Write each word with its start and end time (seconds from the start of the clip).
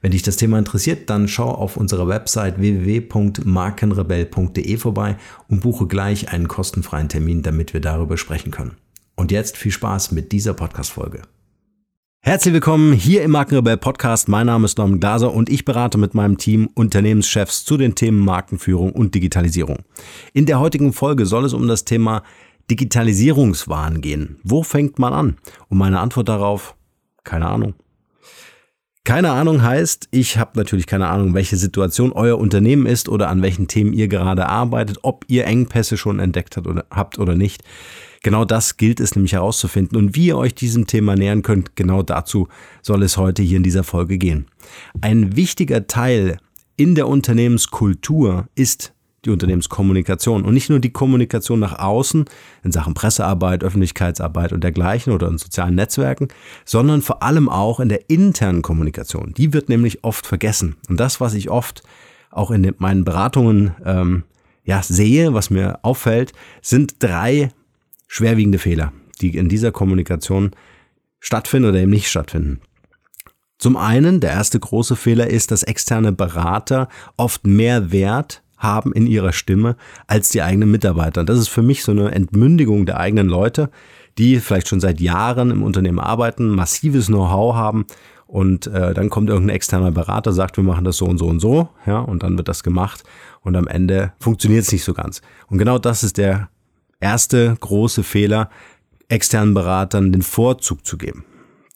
Wenn 0.00 0.12
dich 0.12 0.22
das 0.22 0.36
Thema 0.36 0.58
interessiert, 0.58 1.10
dann 1.10 1.26
schau 1.26 1.50
auf 1.50 1.76
unserer 1.76 2.06
Website 2.06 2.60
www.markenrebell.de 2.60 4.76
vorbei 4.76 5.16
und 5.48 5.60
buche 5.60 5.88
gleich 5.88 6.32
einen 6.32 6.46
kostenfreien 6.46 7.08
Termin, 7.08 7.42
damit 7.42 7.74
wir 7.74 7.80
darüber 7.80 8.16
sprechen 8.16 8.52
können. 8.52 8.76
Und 9.16 9.32
jetzt 9.32 9.56
viel 9.56 9.72
Spaß 9.72 10.12
mit 10.12 10.30
dieser 10.30 10.54
Podcast-Folge. 10.54 11.22
Herzlich 12.20 12.54
willkommen 12.54 12.92
hier 12.92 13.22
im 13.22 13.32
Markenrebell 13.32 13.76
Podcast. 13.76 14.28
Mein 14.28 14.46
Name 14.46 14.66
ist 14.66 14.78
Norman 14.78 15.00
Glaser 15.00 15.34
und 15.34 15.48
ich 15.48 15.64
berate 15.64 15.98
mit 15.98 16.14
meinem 16.14 16.38
Team 16.38 16.70
Unternehmenschefs 16.74 17.64
zu 17.64 17.76
den 17.76 17.96
Themen 17.96 18.24
Markenführung 18.24 18.92
und 18.92 19.16
Digitalisierung. 19.16 19.78
In 20.32 20.46
der 20.46 20.60
heutigen 20.60 20.92
Folge 20.92 21.26
soll 21.26 21.44
es 21.44 21.54
um 21.54 21.66
das 21.66 21.84
Thema 21.84 22.22
Digitalisierungswahn 22.70 24.00
gehen. 24.00 24.38
Wo 24.44 24.62
fängt 24.62 25.00
man 25.00 25.12
an? 25.12 25.38
Und 25.68 25.78
meine 25.78 25.98
Antwort 25.98 26.28
darauf, 26.28 26.76
keine 27.24 27.48
Ahnung. 27.48 27.74
Keine 29.08 29.30
Ahnung 29.30 29.62
heißt, 29.62 30.08
ich 30.10 30.36
habe 30.36 30.50
natürlich 30.58 30.86
keine 30.86 31.08
Ahnung, 31.08 31.32
welche 31.32 31.56
Situation 31.56 32.12
euer 32.12 32.36
Unternehmen 32.36 32.84
ist 32.84 33.08
oder 33.08 33.30
an 33.30 33.40
welchen 33.40 33.66
Themen 33.66 33.94
ihr 33.94 34.06
gerade 34.06 34.46
arbeitet, 34.46 34.98
ob 35.00 35.24
ihr 35.28 35.46
Engpässe 35.46 35.96
schon 35.96 36.18
entdeckt 36.18 36.58
habt 36.58 36.66
oder, 36.66 36.84
habt 36.90 37.18
oder 37.18 37.34
nicht. 37.34 37.64
Genau 38.22 38.44
das 38.44 38.76
gilt 38.76 39.00
es 39.00 39.16
nämlich 39.16 39.32
herauszufinden. 39.32 39.96
Und 39.96 40.14
wie 40.14 40.26
ihr 40.26 40.36
euch 40.36 40.54
diesem 40.54 40.86
Thema 40.86 41.16
nähern 41.16 41.40
könnt, 41.40 41.74
genau 41.74 42.02
dazu 42.02 42.48
soll 42.82 43.02
es 43.02 43.16
heute 43.16 43.42
hier 43.42 43.56
in 43.56 43.62
dieser 43.62 43.82
Folge 43.82 44.18
gehen. 44.18 44.44
Ein 45.00 45.36
wichtiger 45.36 45.86
Teil 45.86 46.36
in 46.76 46.94
der 46.94 47.08
Unternehmenskultur 47.08 48.46
ist 48.56 48.92
die 49.24 49.30
Unternehmenskommunikation 49.30 50.44
und 50.44 50.54
nicht 50.54 50.70
nur 50.70 50.78
die 50.78 50.92
Kommunikation 50.92 51.58
nach 51.58 51.78
außen 51.78 52.24
in 52.62 52.72
Sachen 52.72 52.94
Pressearbeit, 52.94 53.64
Öffentlichkeitsarbeit 53.64 54.52
und 54.52 54.62
dergleichen 54.62 55.12
oder 55.12 55.28
in 55.28 55.38
sozialen 55.38 55.74
Netzwerken, 55.74 56.28
sondern 56.64 57.02
vor 57.02 57.22
allem 57.22 57.48
auch 57.48 57.80
in 57.80 57.88
der 57.88 58.08
internen 58.08 58.62
Kommunikation. 58.62 59.34
Die 59.36 59.52
wird 59.52 59.68
nämlich 59.68 60.04
oft 60.04 60.26
vergessen. 60.26 60.76
Und 60.88 61.00
das, 61.00 61.20
was 61.20 61.34
ich 61.34 61.50
oft 61.50 61.82
auch 62.30 62.50
in 62.50 62.74
meinen 62.78 63.04
Beratungen 63.04 63.74
ähm, 63.84 64.22
ja, 64.64 64.82
sehe, 64.82 65.34
was 65.34 65.50
mir 65.50 65.80
auffällt, 65.82 66.32
sind 66.62 67.02
drei 67.02 67.50
schwerwiegende 68.06 68.58
Fehler, 68.58 68.92
die 69.20 69.36
in 69.36 69.48
dieser 69.48 69.72
Kommunikation 69.72 70.52
stattfinden 71.20 71.70
oder 71.70 71.80
eben 71.80 71.90
nicht 71.90 72.08
stattfinden. 72.08 72.60
Zum 73.58 73.76
einen, 73.76 74.20
der 74.20 74.30
erste 74.30 74.60
große 74.60 74.94
Fehler 74.94 75.28
ist, 75.28 75.50
dass 75.50 75.64
externe 75.64 76.12
Berater 76.12 76.88
oft 77.16 77.46
mehr 77.46 77.90
Wert 77.90 78.42
haben 78.58 78.92
in 78.92 79.06
ihrer 79.06 79.32
Stimme 79.32 79.76
als 80.06 80.28
die 80.30 80.42
eigenen 80.42 80.70
Mitarbeiter. 80.70 81.24
Das 81.24 81.38
ist 81.38 81.48
für 81.48 81.62
mich 81.62 81.82
so 81.82 81.92
eine 81.92 82.12
Entmündigung 82.12 82.86
der 82.86 82.98
eigenen 82.98 83.28
Leute, 83.28 83.70
die 84.18 84.40
vielleicht 84.40 84.68
schon 84.68 84.80
seit 84.80 85.00
Jahren 85.00 85.50
im 85.50 85.62
Unternehmen 85.62 86.00
arbeiten, 86.00 86.48
massives 86.48 87.06
Know-how 87.06 87.54
haben 87.54 87.86
und 88.26 88.66
äh, 88.66 88.92
dann 88.92 89.08
kommt 89.08 89.30
irgendein 89.30 89.56
externer 89.56 89.90
Berater, 89.90 90.32
sagt, 90.32 90.58
wir 90.58 90.64
machen 90.64 90.84
das 90.84 90.98
so 90.98 91.06
und 91.06 91.18
so 91.18 91.26
und 91.26 91.40
so, 91.40 91.70
ja, 91.86 92.00
und 92.00 92.22
dann 92.22 92.36
wird 92.36 92.48
das 92.48 92.62
gemacht 92.62 93.02
und 93.40 93.56
am 93.56 93.66
Ende 93.66 94.12
funktioniert 94.20 94.64
es 94.64 94.72
nicht 94.72 94.84
so 94.84 94.92
ganz. 94.92 95.22
Und 95.46 95.56
genau 95.58 95.78
das 95.78 96.02
ist 96.02 96.18
der 96.18 96.50
erste 97.00 97.56
große 97.58 98.02
Fehler, 98.02 98.50
externen 99.08 99.54
Beratern 99.54 100.12
den 100.12 100.22
Vorzug 100.22 100.84
zu 100.84 100.98
geben. 100.98 101.24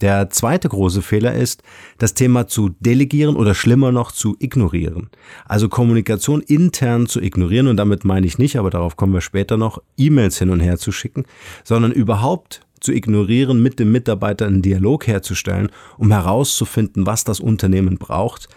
Der 0.02 0.30
zweite 0.30 0.68
große 0.68 1.00
Fehler 1.00 1.32
ist, 1.32 1.62
das 1.96 2.14
Thema 2.14 2.48
zu 2.48 2.70
delegieren 2.80 3.36
oder 3.36 3.54
schlimmer 3.54 3.92
noch 3.92 4.10
zu 4.10 4.36
ignorieren. 4.40 5.10
Also 5.44 5.68
Kommunikation 5.68 6.42
intern 6.42 7.06
zu 7.06 7.20
ignorieren 7.20 7.68
und 7.68 7.76
damit 7.76 8.04
meine 8.04 8.26
ich 8.26 8.36
nicht, 8.36 8.56
aber 8.56 8.68
darauf 8.68 8.96
kommen 8.96 9.14
wir 9.14 9.20
später 9.20 9.56
noch, 9.56 9.80
E-Mails 9.96 10.38
hin 10.38 10.50
und 10.50 10.58
her 10.58 10.76
zu 10.76 10.90
schicken, 10.90 11.24
sondern 11.62 11.92
überhaupt 11.92 12.66
zu 12.80 12.92
ignorieren, 12.92 13.62
mit 13.62 13.78
dem 13.78 13.92
Mitarbeiter 13.92 14.46
einen 14.46 14.60
Dialog 14.60 15.06
herzustellen, 15.06 15.70
um 15.98 16.10
herauszufinden, 16.10 17.06
was 17.06 17.22
das 17.22 17.38
Unternehmen 17.38 17.96
braucht. 17.96 18.48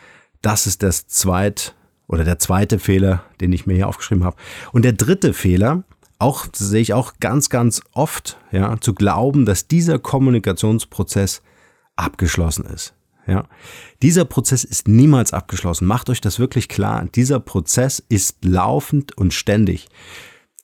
Das 0.42 0.66
ist 0.66 0.82
das 0.82 1.06
zweit 1.08 1.76
oder 2.08 2.24
der 2.24 2.40
zweite 2.40 2.80
Fehler, 2.80 3.24
den 3.40 3.54
ich 3.54 3.68
mir 3.68 3.76
hier 3.76 3.88
aufgeschrieben 3.88 4.24
habe. 4.24 4.38
Und 4.72 4.84
der 4.84 4.94
dritte 4.94 5.34
Fehler, 5.34 5.84
auch 6.20 6.48
sehe 6.54 6.82
ich 6.82 6.94
auch 6.94 7.14
ganz, 7.20 7.50
ganz 7.50 7.82
oft, 7.94 8.38
ja, 8.52 8.80
zu 8.80 8.94
glauben, 8.94 9.46
dass 9.46 9.68
dieser 9.68 10.00
Kommunikationsprozess 10.00 11.42
abgeschlossen 11.96 12.66
ist. 12.66 12.94
Ja, 13.28 13.48
dieser 14.04 14.26
Prozess 14.26 14.64
ist 14.64 14.88
niemals 14.88 15.34
abgeschlossen. 15.34 15.88
Macht 15.88 16.10
euch 16.10 16.22
das 16.22 16.40
wirklich 16.40 16.70
klar. 16.70 17.06
Dieser 17.16 17.40
Prozess 17.40 18.04
ist 18.08 18.46
laufend 18.46 19.18
und 19.18 19.34
ständig. 19.34 19.88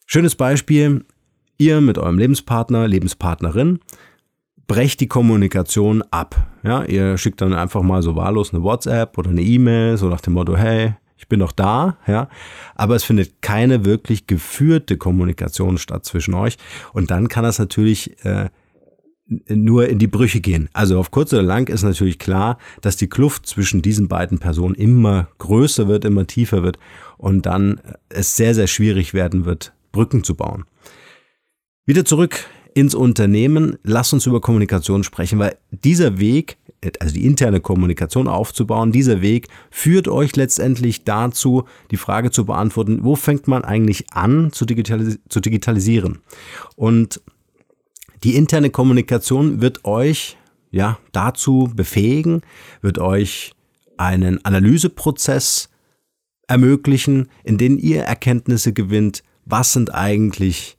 Schönes 0.05 0.35
Beispiel. 0.35 1.03
Ihr 1.57 1.81
mit 1.81 1.97
eurem 1.97 2.17
Lebenspartner, 2.17 2.87
Lebenspartnerin 2.87 3.79
brecht 4.67 4.99
die 4.99 5.07
Kommunikation 5.07 6.01
ab. 6.11 6.47
Ja, 6.63 6.83
ihr 6.85 7.17
schickt 7.17 7.41
dann 7.41 7.53
einfach 7.53 7.81
mal 7.81 8.01
so 8.01 8.15
wahllos 8.15 8.53
eine 8.53 8.63
WhatsApp 8.63 9.17
oder 9.17 9.29
eine 9.29 9.41
E-Mail, 9.41 9.97
so 9.97 10.07
nach 10.07 10.21
dem 10.21 10.33
Motto, 10.33 10.55
hey, 10.55 10.95
ich 11.21 11.27
bin 11.27 11.39
noch 11.39 11.51
da, 11.51 11.97
ja, 12.07 12.29
aber 12.73 12.95
es 12.95 13.03
findet 13.03 13.43
keine 13.43 13.85
wirklich 13.85 14.25
geführte 14.25 14.97
Kommunikation 14.97 15.77
statt 15.77 16.03
zwischen 16.03 16.33
euch 16.33 16.57
und 16.93 17.11
dann 17.11 17.27
kann 17.27 17.43
das 17.43 17.59
natürlich 17.59 18.25
äh, 18.25 18.49
nur 19.47 19.87
in 19.87 19.99
die 19.99 20.07
Brüche 20.07 20.41
gehen. 20.41 20.67
Also 20.73 20.99
auf 20.99 21.11
kurz 21.11 21.31
oder 21.31 21.43
lang 21.43 21.69
ist 21.69 21.83
natürlich 21.83 22.17
klar, 22.17 22.57
dass 22.81 22.97
die 22.97 23.07
Kluft 23.07 23.45
zwischen 23.45 23.83
diesen 23.83 24.07
beiden 24.07 24.39
Personen 24.39 24.73
immer 24.73 25.27
größer 25.37 25.87
wird, 25.87 26.05
immer 26.05 26.25
tiefer 26.25 26.63
wird 26.63 26.79
und 27.17 27.45
dann 27.45 27.79
es 28.09 28.35
sehr, 28.35 28.55
sehr 28.55 28.67
schwierig 28.67 29.13
werden 29.13 29.45
wird, 29.45 29.73
Brücken 29.91 30.23
zu 30.23 30.33
bauen. 30.33 30.65
Wieder 31.85 32.03
zurück 32.03 32.47
ins 32.73 32.95
Unternehmen. 32.95 33.77
Lass 33.83 34.11
uns 34.11 34.25
über 34.25 34.41
Kommunikation 34.41 35.03
sprechen, 35.03 35.37
weil 35.37 35.55
dieser 35.69 36.19
Weg 36.19 36.57
also 36.99 37.13
die 37.13 37.25
interne 37.25 37.59
Kommunikation 37.59 38.27
aufzubauen. 38.27 38.91
Dieser 38.91 39.21
Weg 39.21 39.47
führt 39.69 40.07
euch 40.07 40.35
letztendlich 40.35 41.03
dazu, 41.03 41.65
die 41.91 41.97
Frage 41.97 42.31
zu 42.31 42.45
beantworten, 42.45 43.03
wo 43.03 43.15
fängt 43.15 43.47
man 43.47 43.63
eigentlich 43.63 44.11
an 44.13 44.51
zu, 44.51 44.65
digitalis 44.65 45.19
zu 45.29 45.39
digitalisieren? 45.39 46.19
Und 46.75 47.21
die 48.23 48.35
interne 48.35 48.69
Kommunikation 48.69 49.61
wird 49.61 49.85
euch 49.85 50.37
ja 50.71 50.97
dazu 51.11 51.71
befähigen, 51.75 52.41
wird 52.81 52.97
euch 52.97 53.53
einen 53.97 54.43
Analyseprozess 54.43 55.69
ermöglichen, 56.47 57.29
in 57.43 57.57
dem 57.57 57.77
ihr 57.77 58.01
Erkenntnisse 58.01 58.73
gewinnt, 58.73 59.23
was 59.45 59.73
sind 59.73 59.93
eigentlich 59.93 60.77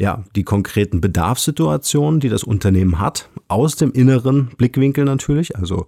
ja, 0.00 0.24
die 0.34 0.42
konkreten 0.42 1.00
Bedarfssituationen, 1.00 2.20
die 2.20 2.28
das 2.28 2.44
Unternehmen 2.44 2.98
hat, 2.98 3.28
aus 3.48 3.76
dem 3.76 3.92
inneren 3.92 4.48
Blickwinkel 4.56 5.04
natürlich, 5.04 5.56
also 5.56 5.86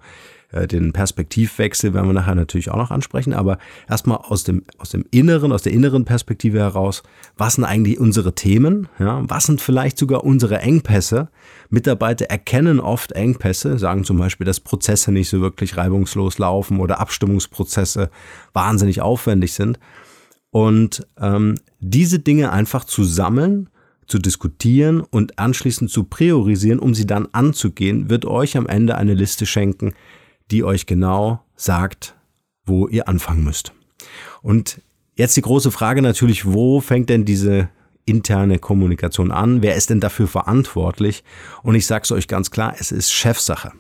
äh, 0.53 0.69
den 0.69 0.93
Perspektivwechsel 0.93 1.93
werden 1.93 2.09
wir 2.09 2.13
nachher 2.13 2.35
natürlich 2.37 2.71
auch 2.71 2.77
noch 2.77 2.91
ansprechen, 2.93 3.33
aber 3.33 3.59
erstmal 3.89 4.19
aus 4.19 4.45
dem, 4.45 4.63
aus 4.79 4.91
dem 4.91 5.05
Inneren, 5.11 5.53
aus 5.53 5.63
der 5.63 5.73
inneren 5.73 6.05
Perspektive 6.05 6.59
heraus, 6.59 7.03
was 7.37 7.55
sind 7.55 7.65
eigentlich 7.65 7.99
unsere 7.99 8.35
Themen, 8.35 8.89
ja, 8.99 9.23
was 9.29 9.45
sind 9.45 9.61
vielleicht 9.61 9.99
sogar 9.99 10.25
unsere 10.25 10.61
Engpässe. 10.61 11.29
Mitarbeiter 11.69 12.27
erkennen 12.27 12.79
oft 12.79 13.13
Engpässe, 13.13 13.79
sagen 13.79 14.05
zum 14.05 14.19
Beispiel, 14.19 14.45
dass 14.45 14.61
Prozesse 14.61 15.11
nicht 15.11 15.29
so 15.29 15.41
wirklich 15.41 15.77
reibungslos 15.77 16.39
laufen 16.39 16.79
oder 16.79 17.01
Abstimmungsprozesse 17.01 18.11
wahnsinnig 18.53 19.01
aufwendig 19.01 19.53
sind. 19.53 19.81
Und 20.51 21.07
ähm, 21.21 21.57
diese 21.81 22.21
Dinge 22.21 22.53
einfach 22.53 22.85
zu 22.85 23.03
sammeln, 23.05 23.69
zu 24.07 24.19
diskutieren 24.19 25.01
und 25.01 25.39
anschließend 25.39 25.91
zu 25.91 26.05
priorisieren, 26.05 26.79
um 26.79 26.95
sie 26.95 27.07
dann 27.07 27.29
anzugehen, 27.33 28.09
wird 28.09 28.25
euch 28.25 28.57
am 28.57 28.67
Ende 28.67 28.97
eine 28.97 29.15
Liste 29.15 29.47
schenken, 29.47 29.95
die 30.51 30.65
euch 30.65 30.87
genau 30.87 31.43
sagt, 31.57 32.15
wo 32.65 32.89
ihr 32.89 33.09
anfangen 33.09 33.45
müsst. 33.45 33.73
Und 34.43 34.81
jetzt 35.15 35.37
die 35.37 35.43
große 35.43 35.71
Frage 35.71 36.03
natürlich, 36.03 36.47
wo 36.47 36.81
fängt 36.81 37.11
denn 37.11 37.25
diese 37.25 37.69
interne 38.05 38.59
Kommunikation 38.59 39.33
an? 39.33 39.63
Wer 39.63 39.75
ist 39.75 39.91
denn 39.91 40.01
dafür 40.01 40.29
verantwortlich? 40.29 41.25
Und 41.63 41.75
ich 41.75 41.87
sage 41.87 42.05
es 42.05 42.13
euch 42.13 42.29
ganz 42.29 42.51
klar, 42.51 42.75
es 42.79 42.93
ist 42.93 43.13
Chefsache. 43.13 43.73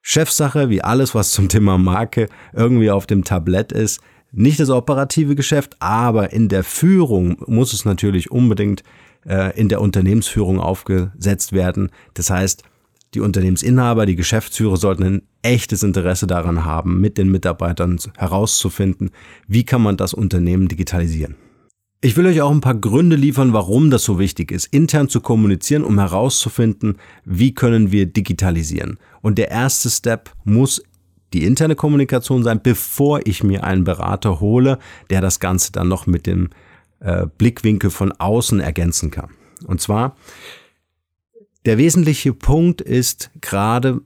Chefsache, 0.00 0.70
wie 0.70 0.82
alles, 0.82 1.14
was 1.14 1.32
zum 1.32 1.48
Thema 1.48 1.76
Marke 1.76 2.28
irgendwie 2.54 2.90
auf 2.90 3.06
dem 3.06 3.24
Tablett 3.24 3.72
ist. 3.72 4.00
Nicht 4.30 4.60
das 4.60 4.70
operative 4.70 5.34
Geschäft, 5.34 5.76
aber 5.80 6.32
in 6.32 6.48
der 6.48 6.62
Führung 6.62 7.42
muss 7.46 7.72
es 7.72 7.84
natürlich 7.84 8.30
unbedingt 8.30 8.82
äh, 9.28 9.58
in 9.58 9.68
der 9.68 9.80
Unternehmensführung 9.80 10.60
aufgesetzt 10.60 11.52
werden. 11.52 11.90
Das 12.14 12.30
heißt, 12.30 12.62
die 13.14 13.20
Unternehmensinhaber, 13.20 14.06
die 14.06 14.16
Geschäftsführer 14.16 14.76
sollten 14.76 15.02
ein 15.02 15.22
echtes 15.42 15.82
Interesse 15.82 16.26
daran 16.26 16.64
haben, 16.64 17.00
mit 17.00 17.16
den 17.16 17.30
Mitarbeitern 17.30 17.98
herauszufinden, 18.16 19.10
wie 19.46 19.64
kann 19.64 19.82
man 19.82 19.96
das 19.96 20.12
Unternehmen 20.12 20.68
digitalisieren. 20.68 21.36
Ich 22.00 22.16
will 22.16 22.26
euch 22.26 22.40
auch 22.42 22.52
ein 22.52 22.60
paar 22.60 22.76
Gründe 22.76 23.16
liefern, 23.16 23.52
warum 23.52 23.90
das 23.90 24.04
so 24.04 24.20
wichtig 24.20 24.52
ist, 24.52 24.66
intern 24.66 25.08
zu 25.08 25.20
kommunizieren, 25.20 25.82
um 25.82 25.98
herauszufinden, 25.98 26.98
wie 27.24 27.54
können 27.54 27.90
wir 27.90 28.06
digitalisieren. 28.06 28.98
Und 29.20 29.36
der 29.36 29.50
erste 29.50 29.90
Step 29.90 30.30
muss 30.44 30.82
die 31.32 31.44
interne 31.44 31.74
Kommunikation 31.74 32.44
sein, 32.44 32.60
bevor 32.62 33.26
ich 33.26 33.42
mir 33.42 33.64
einen 33.64 33.84
Berater 33.84 34.38
hole, 34.38 34.78
der 35.10 35.20
das 35.20 35.40
Ganze 35.40 35.72
dann 35.72 35.88
noch 35.88 36.06
mit 36.06 36.26
dem 36.26 36.50
äh, 37.00 37.26
Blickwinkel 37.26 37.90
von 37.90 38.12
außen 38.12 38.60
ergänzen 38.60 39.10
kann. 39.10 39.30
Und 39.66 39.80
zwar 39.80 40.16
der 41.66 41.78
wesentliche 41.78 42.32
Punkt 42.32 42.80
ist 42.80 43.30
gerade 43.40 44.00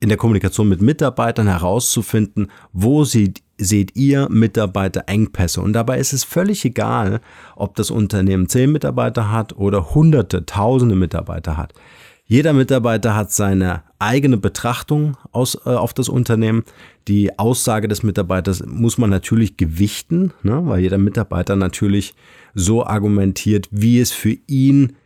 in 0.00 0.08
der 0.08 0.18
Kommunikation 0.18 0.68
mit 0.68 0.82
Mitarbeitern 0.82 1.46
herauszufinden, 1.46 2.50
wo 2.72 3.04
sie, 3.04 3.34
seht 3.56 3.96
ihr 3.96 4.28
Mitarbeiter 4.30 5.04
Engpässe. 5.06 5.60
Und 5.60 5.72
dabei 5.72 5.98
ist 5.98 6.12
es 6.12 6.24
völlig 6.24 6.64
egal, 6.64 7.20
ob 7.56 7.74
das 7.74 7.90
Unternehmen 7.90 8.48
zehn 8.48 8.70
Mitarbeiter 8.70 9.30
hat 9.30 9.56
oder 9.56 9.94
hunderte, 9.94 10.44
tausende 10.46 10.94
Mitarbeiter 10.94 11.56
hat. 11.56 11.72
Jeder 12.26 12.54
Mitarbeiter 12.54 13.14
hat 13.14 13.32
seine 13.32 13.82
eigene 13.98 14.38
Betrachtung 14.38 15.18
aus, 15.30 15.58
äh, 15.66 15.70
auf 15.70 15.92
das 15.92 16.08
Unternehmen. 16.08 16.64
Die 17.06 17.38
Aussage 17.38 17.86
des 17.86 18.02
Mitarbeiters 18.02 18.64
muss 18.66 18.96
man 18.96 19.10
natürlich 19.10 19.58
gewichten, 19.58 20.32
ne, 20.42 20.62
weil 20.64 20.80
jeder 20.80 20.96
Mitarbeiter 20.96 21.54
natürlich 21.54 22.14
so 22.54 22.86
argumentiert, 22.86 23.68
wie 23.70 24.00
es 24.00 24.12
für 24.12 24.38
ihn 24.46 24.96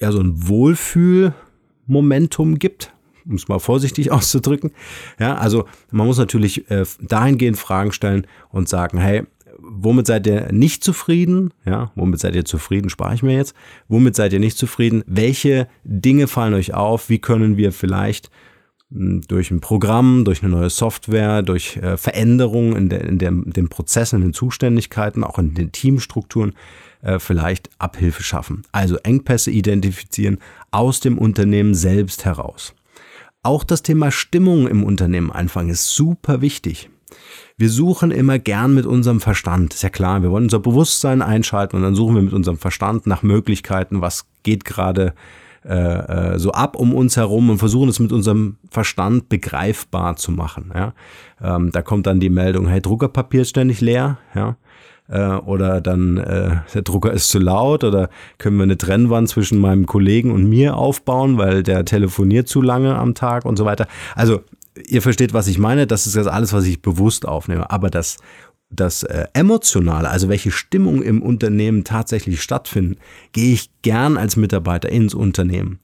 ja 0.00 0.10
so 0.10 0.18
ein 0.18 0.48
Wohlfühlmomentum 0.48 2.58
gibt, 2.58 2.92
um 3.24 3.36
es 3.36 3.46
mal 3.46 3.60
vorsichtig 3.60 4.10
auszudrücken. 4.12 4.72
Ja, 5.20 5.36
also 5.36 5.66
man 5.92 6.08
muss 6.08 6.18
natürlich 6.18 6.68
äh, 6.68 6.84
dahingehend 7.00 7.58
Fragen 7.58 7.92
stellen 7.92 8.26
und 8.50 8.68
sagen, 8.68 8.98
hey, 8.98 9.22
womit 9.62 10.06
seid 10.06 10.26
ihr 10.26 10.52
nicht 10.52 10.84
zufrieden? 10.84 11.52
Ja, 11.64 11.92
womit 11.94 12.20
seid 12.20 12.34
ihr 12.34 12.44
zufrieden, 12.44 12.90
spare 12.90 13.14
ich 13.14 13.22
mir 13.22 13.36
jetzt. 13.36 13.54
Womit 13.88 14.16
seid 14.16 14.32
ihr 14.32 14.40
nicht 14.40 14.58
zufrieden? 14.58 15.02
Welche 15.06 15.68
Dinge 15.84 16.26
fallen 16.26 16.54
euch 16.54 16.74
auf? 16.74 17.08
Wie 17.08 17.18
können 17.18 17.56
wir 17.56 17.72
vielleicht 17.72 18.30
hm, 18.92 19.22
durch 19.28 19.50
ein 19.50 19.60
Programm, 19.60 20.24
durch 20.24 20.42
eine 20.42 20.52
neue 20.52 20.70
Software, 20.70 21.42
durch 21.42 21.76
äh, 21.76 21.96
Veränderungen 21.96 22.76
in, 22.76 22.88
der, 22.88 23.02
in, 23.02 23.18
in 23.18 23.52
den 23.52 23.68
Prozessen, 23.68 24.16
in 24.16 24.28
den 24.28 24.34
Zuständigkeiten, 24.34 25.24
auch 25.24 25.38
in 25.38 25.54
den 25.54 25.72
Teamstrukturen 25.72 26.54
äh, 27.02 27.18
vielleicht 27.18 27.70
Abhilfe 27.78 28.22
schaffen. 28.22 28.62
Also 28.72 28.96
Engpässe 28.98 29.50
identifizieren 29.50 30.38
aus 30.70 31.00
dem 31.00 31.18
Unternehmen 31.18 31.74
selbst 31.74 32.24
heraus. 32.24 32.74
Auch 33.42 33.64
das 33.64 33.82
Thema 33.82 34.12
Stimmung 34.12 34.68
im 34.68 34.84
Unternehmen 34.84 35.32
einfangen 35.32 35.70
ist 35.70 35.94
super 35.94 36.40
wichtig. 36.40 36.90
Wir 37.56 37.68
suchen 37.68 38.10
immer 38.10 38.38
gern 38.38 38.74
mit 38.74 38.86
unserem 38.86 39.20
Verstand. 39.20 39.74
Ist 39.74 39.82
ja 39.82 39.88
klar, 39.88 40.22
wir 40.22 40.30
wollen 40.30 40.44
unser 40.44 40.58
Bewusstsein 40.58 41.22
einschalten 41.22 41.76
und 41.76 41.82
dann 41.82 41.94
suchen 41.94 42.14
wir 42.16 42.22
mit 42.22 42.32
unserem 42.32 42.58
Verstand 42.58 43.06
nach 43.06 43.22
Möglichkeiten, 43.22 44.00
was 44.00 44.26
geht 44.42 44.64
gerade 44.64 45.14
äh, 45.64 46.34
äh 46.34 46.38
so 46.38 46.52
ab 46.52 46.76
um 46.76 46.94
uns 46.94 47.16
herum 47.16 47.50
und 47.50 47.58
versuchen 47.58 47.88
es 47.88 48.00
mit 48.00 48.12
unserem 48.12 48.56
Verstand 48.70 49.28
begreifbar 49.28 50.16
zu 50.16 50.32
machen. 50.32 50.72
Ja? 50.74 50.94
Ähm, 51.40 51.70
da 51.70 51.82
kommt 51.82 52.06
dann 52.06 52.20
die 52.20 52.30
Meldung, 52.30 52.66
hey, 52.66 52.80
Druckerpapier 52.80 53.42
ist 53.42 53.50
ständig 53.50 53.80
leer. 53.80 54.18
Ja? 54.34 54.56
äh, 55.08 55.34
oder 55.36 55.80
dann 55.80 56.16
äh, 56.16 56.56
der 56.74 56.82
Drucker 56.82 57.12
ist 57.12 57.28
zu 57.28 57.38
laut 57.38 57.84
oder 57.84 58.08
können 58.38 58.56
wir 58.56 58.64
eine 58.64 58.78
Trennwand 58.78 59.28
zwischen 59.28 59.58
meinem 59.60 59.86
Kollegen 59.86 60.32
und 60.32 60.48
mir 60.48 60.76
aufbauen, 60.76 61.38
weil 61.38 61.62
der 61.62 61.84
telefoniert 61.84 62.48
zu 62.48 62.62
lange 62.62 62.96
am 62.96 63.14
Tag 63.14 63.44
und 63.44 63.56
so 63.56 63.64
weiter. 63.64 63.86
Also 64.14 64.40
ihr 64.86 65.02
versteht, 65.02 65.32
was 65.32 65.48
ich 65.48 65.58
meine. 65.58 65.86
Das 65.86 66.06
ist 66.06 66.16
jetzt 66.16 66.28
alles, 66.28 66.52
was 66.52 66.64
ich 66.64 66.82
bewusst 66.82 67.26
aufnehme. 67.26 67.70
Aber 67.70 67.90
das 67.90 68.18
das 68.74 69.02
äh, 69.02 69.26
Emotionale, 69.34 70.08
also 70.08 70.30
welche 70.30 70.50
Stimmung 70.50 71.02
im 71.02 71.20
Unternehmen 71.20 71.84
tatsächlich 71.84 72.40
stattfinden, 72.40 72.96
gehe 73.32 73.52
ich 73.52 73.70
gern 73.82 74.16
als 74.16 74.36
Mitarbeiter 74.36 74.88
ins 74.88 75.12
Unternehmen. 75.12 75.78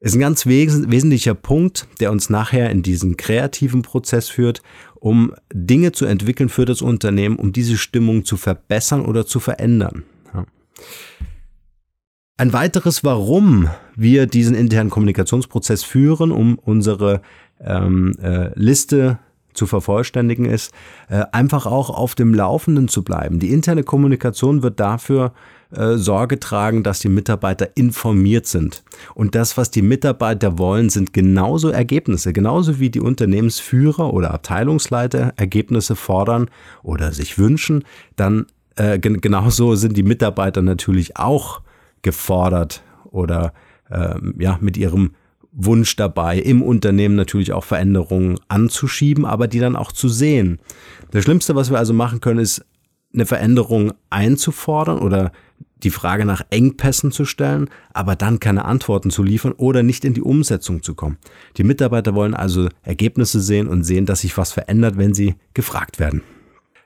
Ist 0.00 0.16
ein 0.16 0.20
ganz 0.20 0.44
wes 0.44 0.90
wesentlicher 0.90 1.34
Punkt, 1.34 1.86
der 2.00 2.10
uns 2.10 2.28
nachher 2.28 2.70
in 2.70 2.82
diesen 2.82 3.16
kreativen 3.16 3.82
Prozess 3.82 4.28
führt 4.28 4.62
um 5.00 5.32
Dinge 5.52 5.92
zu 5.92 6.06
entwickeln 6.06 6.48
für 6.48 6.64
das 6.64 6.82
Unternehmen, 6.82 7.36
um 7.36 7.52
diese 7.52 7.76
Stimmung 7.76 8.24
zu 8.24 8.36
verbessern 8.36 9.04
oder 9.04 9.26
zu 9.26 9.40
verändern. 9.40 10.04
Ja. 10.34 10.44
Ein 12.36 12.52
weiteres, 12.52 13.04
warum 13.04 13.68
wir 13.96 14.26
diesen 14.26 14.54
internen 14.54 14.90
Kommunikationsprozess 14.90 15.82
führen, 15.84 16.30
um 16.30 16.58
unsere 16.58 17.22
ähm, 17.60 18.14
äh, 18.22 18.50
Liste 18.54 19.18
zu 19.54 19.66
vervollständigen, 19.66 20.44
ist 20.44 20.72
äh, 21.08 21.24
einfach 21.32 21.66
auch 21.66 21.90
auf 21.90 22.14
dem 22.14 22.32
Laufenden 22.32 22.88
zu 22.88 23.02
bleiben. 23.02 23.40
Die 23.40 23.52
interne 23.52 23.82
Kommunikation 23.82 24.62
wird 24.62 24.78
dafür 24.80 25.32
äh, 25.70 25.96
Sorge 25.96 26.40
tragen, 26.40 26.82
dass 26.82 27.00
die 27.00 27.08
Mitarbeiter 27.08 27.76
informiert 27.76 28.46
sind. 28.46 28.84
Und 29.14 29.34
das, 29.34 29.56
was 29.56 29.70
die 29.70 29.82
Mitarbeiter 29.82 30.58
wollen, 30.58 30.88
sind 30.88 31.12
genauso 31.12 31.68
Ergebnisse, 31.68 32.32
genauso 32.32 32.78
wie 32.78 32.88
die 32.88 33.00
Unternehmensführer 33.00 34.14
oder 34.14 34.32
Abteilungsleiter 34.32 35.34
Ergebnisse 35.36 35.96
fordern 35.96 36.48
oder 36.82 37.12
sich 37.12 37.38
wünschen, 37.38 37.84
dann 38.16 38.46
äh, 38.76 38.98
genauso 38.98 39.74
sind 39.74 39.96
die 39.96 40.04
Mitarbeiter 40.04 40.62
natürlich 40.62 41.16
auch 41.16 41.60
gefordert 42.02 42.82
oder 43.10 43.52
äh, 43.90 44.14
ja 44.38 44.58
mit 44.60 44.76
ihrem 44.76 45.10
Wunsch 45.52 45.96
dabei, 45.96 46.38
im 46.38 46.62
Unternehmen 46.62 47.16
natürlich 47.16 47.52
auch 47.52 47.64
Veränderungen 47.64 48.38
anzuschieben, 48.48 49.24
aber 49.24 49.48
die 49.48 49.60
dann 49.60 49.76
auch 49.76 49.92
zu 49.92 50.08
sehen. 50.08 50.58
Das 51.10 51.24
Schlimmste, 51.24 51.54
was 51.54 51.70
wir 51.70 51.78
also 51.78 51.92
machen 51.92 52.20
können, 52.20 52.40
ist 52.40 52.64
eine 53.14 53.26
Veränderung 53.26 53.92
einzufordern 54.10 54.98
oder 54.98 55.32
die 55.82 55.90
Frage 55.90 56.24
nach 56.24 56.42
Engpässen 56.50 57.12
zu 57.12 57.24
stellen, 57.24 57.70
aber 57.92 58.16
dann 58.16 58.40
keine 58.40 58.64
Antworten 58.64 59.10
zu 59.10 59.22
liefern 59.22 59.52
oder 59.52 59.82
nicht 59.82 60.04
in 60.04 60.14
die 60.14 60.22
Umsetzung 60.22 60.82
zu 60.82 60.94
kommen. 60.94 61.18
Die 61.56 61.64
Mitarbeiter 61.64 62.14
wollen 62.14 62.34
also 62.34 62.68
Ergebnisse 62.82 63.40
sehen 63.40 63.68
und 63.68 63.84
sehen, 63.84 64.06
dass 64.06 64.22
sich 64.22 64.36
was 64.36 64.52
verändert, 64.52 64.98
wenn 64.98 65.14
sie 65.14 65.36
gefragt 65.54 65.98
werden. 65.98 66.22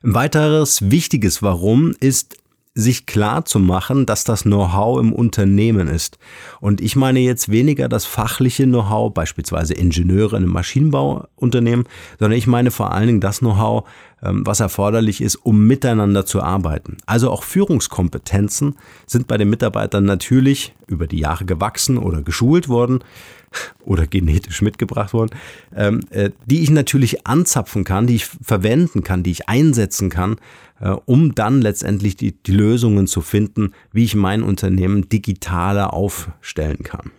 Ein 0.04 0.14
weiteres 0.14 0.90
wichtiges 0.90 1.42
Warum 1.42 1.95
ist 2.00 2.37
sich 2.74 3.04
klar 3.04 3.44
zu 3.44 3.58
machen, 3.58 4.06
dass 4.06 4.24
das 4.24 4.42
Know-how 4.42 4.98
im 4.98 5.12
Unternehmen 5.12 5.88
ist. 5.88 6.18
Und 6.60 6.80
ich 6.80 6.96
meine 6.96 7.20
jetzt 7.20 7.50
weniger 7.50 7.88
das 7.88 8.06
fachliche 8.06 8.64
Know-how, 8.64 9.12
beispielsweise 9.12 9.74
Ingenieure 9.74 10.36
in 10.36 10.44
einem 10.44 10.52
Maschinenbauunternehmen, 10.52 11.86
sondern 12.18 12.38
ich 12.38 12.46
meine 12.46 12.70
vor 12.70 12.92
allen 12.92 13.08
Dingen 13.08 13.20
das 13.20 13.40
Know-how, 13.40 13.86
was 14.22 14.60
erforderlich 14.60 15.20
ist, 15.20 15.36
um 15.36 15.66
miteinander 15.66 16.24
zu 16.24 16.42
arbeiten. 16.42 16.96
Also 17.06 17.30
auch 17.30 17.42
Führungskompetenzen 17.42 18.76
sind 19.06 19.26
bei 19.26 19.36
den 19.36 19.50
Mitarbeitern 19.50 20.04
natürlich 20.04 20.74
über 20.86 21.06
die 21.06 21.18
Jahre 21.18 21.44
gewachsen 21.44 21.98
oder 21.98 22.22
geschult 22.22 22.68
worden 22.68 23.00
oder 23.84 24.06
genetisch 24.06 24.62
mitgebracht 24.62 25.12
worden, 25.12 25.30
ähm, 25.74 26.00
äh, 26.10 26.30
die 26.46 26.62
ich 26.62 26.70
natürlich 26.70 27.26
anzapfen 27.26 27.84
kann, 27.84 28.06
die 28.06 28.16
ich 28.16 28.26
verwenden 28.26 29.02
kann, 29.02 29.22
die 29.22 29.32
ich 29.32 29.48
einsetzen 29.48 30.08
kann, 30.08 30.36
äh, 30.80 30.90
um 30.90 31.34
dann 31.34 31.60
letztendlich 31.60 32.16
die, 32.16 32.32
die 32.32 32.52
Lösungen 32.52 33.06
zu 33.06 33.20
finden, 33.20 33.72
wie 33.92 34.04
ich 34.04 34.14
mein 34.14 34.42
Unternehmen 34.42 35.08
digitaler 35.08 35.92
aufstellen 35.92 36.82
kann. 36.82 37.10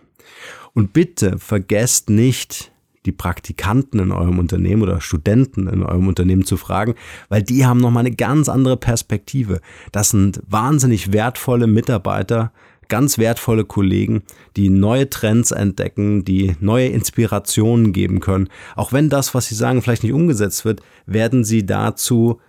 Und 0.72 0.92
bitte 0.92 1.38
vergesst 1.38 2.10
nicht, 2.10 2.72
die 3.06 3.12
Praktikanten 3.12 4.00
in 4.00 4.12
eurem 4.12 4.38
Unternehmen 4.38 4.82
oder 4.82 5.00
Studenten 5.00 5.66
in 5.66 5.82
eurem 5.82 6.08
Unternehmen 6.08 6.44
zu 6.44 6.56
fragen, 6.56 6.94
weil 7.28 7.42
die 7.42 7.66
haben 7.66 7.80
nochmal 7.80 8.06
eine 8.06 8.14
ganz 8.14 8.48
andere 8.48 8.76
Perspektive. 8.76 9.60
Das 9.92 10.10
sind 10.10 10.40
wahnsinnig 10.48 11.12
wertvolle 11.12 11.66
Mitarbeiter, 11.66 12.52
ganz 12.88 13.18
wertvolle 13.18 13.64
Kollegen, 13.64 14.22
die 14.56 14.68
neue 14.68 15.08
Trends 15.10 15.50
entdecken, 15.50 16.24
die 16.24 16.56
neue 16.60 16.88
Inspirationen 16.88 17.92
geben 17.92 18.20
können. 18.20 18.48
Auch 18.76 18.92
wenn 18.92 19.08
das, 19.08 19.34
was 19.34 19.46
sie 19.46 19.54
sagen, 19.54 19.82
vielleicht 19.82 20.02
nicht 20.02 20.12
umgesetzt 20.12 20.64
wird, 20.64 20.80
werden 21.06 21.44
sie 21.44 21.66
dazu 21.66 22.40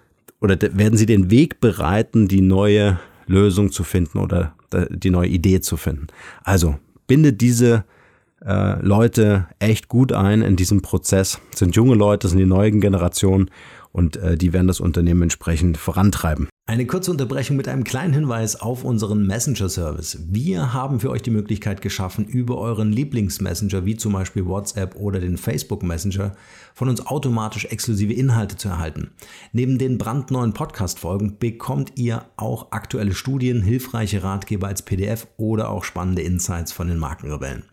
oder 0.42 0.58
werden 0.62 0.98
sie 0.98 1.06
den 1.06 1.32
Weg 1.32 1.60
bereiten, 1.60 2.28
die 2.28 2.42
neue 2.42 3.00
Lösung 3.28 3.72
zu 3.72 3.84
finden 3.84 4.20
oder 4.20 4.54
die 4.90 5.10
neue 5.10 5.30
Idee 5.30 5.62
zu 5.62 5.78
finden. 5.78 6.08
Also 6.44 6.76
binde 7.08 7.34
diese 7.34 7.86
äh, 8.46 8.80
Leute 8.82 9.48
echt 9.60 9.88
gut 9.88 10.14
ein 10.14 10.42
in 10.42 10.56
diesem 10.56 10.82
Prozess. 10.82 11.40
Das 11.52 11.60
sind 11.60 11.76
junge 11.76 11.96
Leute, 11.96 12.24
das 12.24 12.32
sind 12.32 12.40
die 12.40 12.46
neuen 12.46 12.80
Generationen 12.80 13.50
und 13.92 14.18
äh, 14.18 14.38
die 14.38 14.54
werden 14.54 14.68
das 14.68 14.80
Unternehmen 14.80 15.24
entsprechend 15.24 15.78
vorantreiben. 15.78 16.50
Eine 16.68 16.88
kurze 16.88 17.12
Unterbrechung 17.12 17.58
mit 17.58 17.68
einem 17.68 17.84
kleinen 17.84 18.12
Hinweis 18.12 18.60
auf 18.60 18.84
unseren 18.84 19.28
Messenger-Service. 19.28 20.26
Wir 20.28 20.74
haben 20.74 21.00
für 21.00 21.12
euch 21.12 21.22
die 21.22 21.30
Möglichkeit 21.30 21.82
geschaffen, 21.82 22.26
über 22.26 22.58
euren 22.58 22.92
Lieblingsmessenger 22.92 23.86
wie 23.86 23.96
zum 23.96 24.14
Beispiel 24.14 24.48
WhatsApp 24.48 24.96
oder 24.96 25.20
den 25.20 25.38
Facebook 25.38 25.84
Messenger 25.84 26.36
von 26.74 26.90
uns 26.90 27.06
automatisch 27.06 27.66
exklusive 27.66 28.14
Inhalte 28.14 28.58
zu 28.58 28.68
erhalten. 28.68 29.12
Neben 29.54 29.78
den 29.78 30.00
brandneuen 30.00 30.54
Podcast-Folgen 30.54 31.38
bekommt 31.38 31.94
ihr 31.96 32.26
auch 32.36 32.72
aktuelle 32.72 33.14
Studien, 33.14 33.62
hilfreiche 33.62 34.24
Ratgeber 34.24 34.68
als 34.68 34.82
PDF 34.82 35.28
oder 35.38 35.70
auch 35.70 35.84
spannende 35.84 36.24
Insights 36.24 36.72
von 36.72 36.88
den 36.88 36.98
Markenrebellen. 36.98 37.64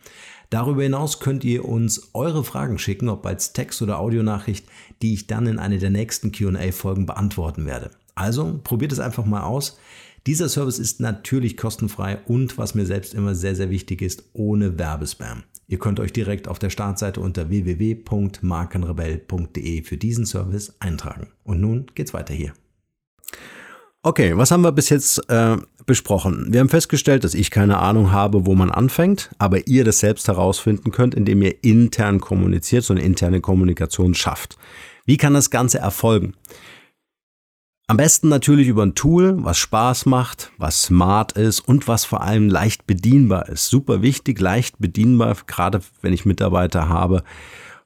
Darüber 0.53 0.83
hinaus 0.83 1.19
könnt 1.19 1.43
ihr 1.43 1.65
uns 1.65 2.11
eure 2.13 2.43
Fragen 2.43 2.77
schicken, 2.77 3.09
ob 3.09 3.25
als 3.25 3.53
Text- 3.53 3.81
oder 3.81 3.97
Audionachricht, 3.97 4.67
die 5.01 5.15
ich 5.15 5.25
dann 5.25 5.47
in 5.47 5.57
einer 5.57 5.79
der 5.79 5.89
nächsten 5.89 6.31
QA-Folgen 6.31 7.07
beantworten 7.07 7.65
werde. 7.65 7.89
Also 8.13 8.59
probiert 8.63 8.91
es 8.91 8.99
einfach 8.99 9.25
mal 9.25 9.41
aus. 9.41 9.79
Dieser 10.27 10.49
Service 10.49 10.77
ist 10.77 10.99
natürlich 10.99 11.57
kostenfrei 11.57 12.19
und 12.27 12.59
was 12.59 12.75
mir 12.75 12.85
selbst 12.85 13.15
immer 13.15 13.33
sehr, 13.33 13.55
sehr 13.55 13.71
wichtig 13.71 14.03
ist, 14.03 14.25
ohne 14.33 14.77
Werbespam. 14.77 15.41
Ihr 15.67 15.79
könnt 15.79 15.99
euch 15.99 16.13
direkt 16.13 16.47
auf 16.47 16.59
der 16.59 16.69
Startseite 16.69 17.19
unter 17.19 17.49
www.markenrebell.de 17.49 19.81
für 19.81 19.97
diesen 19.97 20.27
Service 20.27 20.75
eintragen. 20.79 21.29
Und 21.43 21.61
nun 21.61 21.87
geht's 21.95 22.13
weiter 22.13 22.35
hier. 22.35 22.53
Okay, 24.05 24.35
was 24.35 24.51
haben 24.51 24.65
wir 24.65 24.73
bis 24.73 24.89
jetzt 24.89 25.29
äh, 25.29 25.55
besprochen? 25.85 26.47
Wir 26.49 26.59
haben 26.59 26.67
festgestellt, 26.67 27.23
dass 27.23 27.33
ich 27.33 27.51
keine 27.51 27.79
Ahnung 27.79 28.11
habe, 28.11 28.45
wo 28.45 28.53
man 28.53 28.69
anfängt, 28.69 29.29
aber 29.37 29.65
ihr 29.65 29.85
das 29.85 29.99
selbst 29.99 30.27
herausfinden 30.27 30.91
könnt, 30.91 31.15
indem 31.15 31.41
ihr 31.41 31.63
intern 31.63 32.19
kommuniziert, 32.19 32.83
so 32.83 32.93
eine 32.93 33.01
interne 33.01 33.39
Kommunikation 33.39 34.13
schafft. 34.13 34.57
Wie 35.05 35.15
kann 35.15 35.33
das 35.33 35.51
Ganze 35.51 35.79
erfolgen? 35.79 36.33
Am 37.87 37.95
besten 37.95 38.27
natürlich 38.27 38.67
über 38.67 38.85
ein 38.85 38.95
Tool, 38.95 39.37
was 39.41 39.57
Spaß 39.57 40.05
macht, 40.05 40.51
was 40.57 40.83
smart 40.83 41.31
ist 41.33 41.61
und 41.61 41.87
was 41.87 42.03
vor 42.03 42.23
allem 42.23 42.49
leicht 42.49 42.85
bedienbar 42.85 43.47
ist. 43.47 43.69
Super 43.69 44.01
wichtig, 44.01 44.37
leicht 44.41 44.79
bedienbar, 44.79 45.37
gerade 45.47 45.79
wenn 46.01 46.11
ich 46.11 46.25
Mitarbeiter 46.25 46.89
habe, 46.89 47.23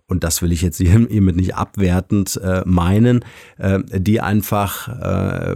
und 0.10 0.24
das 0.24 0.42
will 0.42 0.52
ich 0.52 0.62
jetzt 0.62 0.78
hiermit 0.82 1.36
nicht 1.36 1.56
abwertend 1.56 2.40
äh, 2.44 2.62
meinen, 2.66 3.24
äh, 3.58 3.80
die 3.92 4.22
einfach 4.22 4.88
äh, 4.88 5.56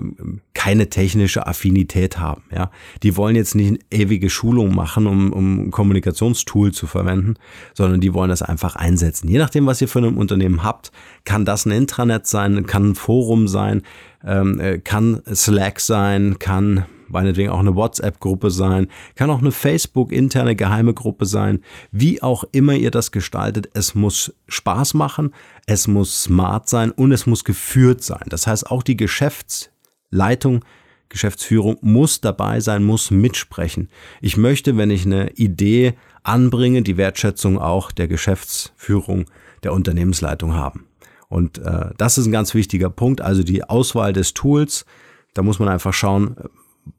keine 0.54 0.90
technische 0.90 1.48
Affinität 1.48 2.20
haben. 2.20 2.44
Ja, 2.54 2.70
die 3.02 3.16
wollen 3.18 3.36
jetzt 3.36 3.56
nicht 3.56 3.84
ewige 3.90 4.30
Schulung 4.30 4.76
machen, 4.76 5.08
um, 5.08 5.34
um 5.34 5.72
Kommunikationstool 5.72 6.72
zu 6.72 6.86
verwenden, 6.86 7.36
sondern 7.74 8.02
die 8.02 8.14
wollen 8.14 8.30
das 8.30 8.42
einfach 8.42 8.76
einsetzen. 8.76 9.30
Je 9.30 9.40
nachdem, 9.40 9.66
was 9.66 9.82
ihr 9.82 9.88
für 9.88 10.00
ein 10.00 10.18
Unternehmen 10.18 10.64
habt, 10.64 10.92
kann 11.24 11.46
das 11.46 11.66
ein 11.66 11.72
Intranet 11.72 12.28
sein, 12.28 12.66
kann 12.66 12.90
ein 12.90 12.96
Forum 12.96 13.48
sein, 13.48 13.84
ähm, 14.24 14.60
äh, 14.60 14.80
kann 14.80 15.22
Slack 15.34 15.80
sein, 15.80 16.38
kann 16.40 16.86
meinetwegen 17.12 17.50
auch 17.50 17.60
eine 17.60 17.76
WhatsApp-Gruppe 17.76 18.52
sein, 18.52 18.88
kann 19.16 19.30
auch 19.30 19.40
eine 19.40 19.52
Facebook-interne 19.52 20.56
geheime 20.56 20.94
Gruppe 20.94 21.26
sein, 21.26 21.62
wie 21.92 22.22
auch 22.22 22.44
immer 22.52 22.74
ihr 22.74 22.92
das 22.92 23.12
gestaltet. 23.12 23.70
Es 23.74 23.96
muss 23.96 24.34
Spaß 24.48 24.94
machen, 24.94 25.34
es 25.66 25.88
muss 25.88 26.24
smart 26.24 26.70
sein 26.70 26.92
und 26.92 27.12
es 27.12 27.26
muss 27.26 27.44
geführt 27.44 28.04
sein. 28.04 28.26
Das 28.30 28.48
heißt, 28.48 28.70
auch 28.70 28.84
die 28.84 28.98
Geschäftsleitung, 28.98 30.66
Geschäftsführung 31.10 31.78
muss 31.82 32.22
dabei 32.22 32.60
sein, 32.62 32.84
muss 32.84 33.12
mitsprechen. 33.12 33.90
Ich 34.22 34.38
möchte, 34.38 34.78
wenn 34.78 34.92
ich 34.92 35.06
eine 35.06 35.32
Idee 35.32 35.94
anbringe, 36.24 36.82
die 36.82 36.98
Wertschätzung 36.98 37.60
auch 37.60 37.92
der 37.92 38.08
Geschäftsführung, 38.08 39.26
der 39.64 39.74
Unternehmensleitung 39.74 40.54
haben. 40.54 40.88
Und 41.32 41.60
äh, 41.60 41.92
das 41.98 42.18
ist 42.18 42.26
ein 42.26 42.32
ganz 42.32 42.54
wichtiger 42.54 42.90
Punkt. 42.90 43.22
Also 43.22 43.44
die 43.44 43.64
Auswahl 43.64 44.12
des 44.12 44.34
Tools, 44.34 44.86
da 45.34 45.42
muss 45.42 45.60
man 45.60 45.70
einfach 45.70 45.94
schauen, 45.94 46.36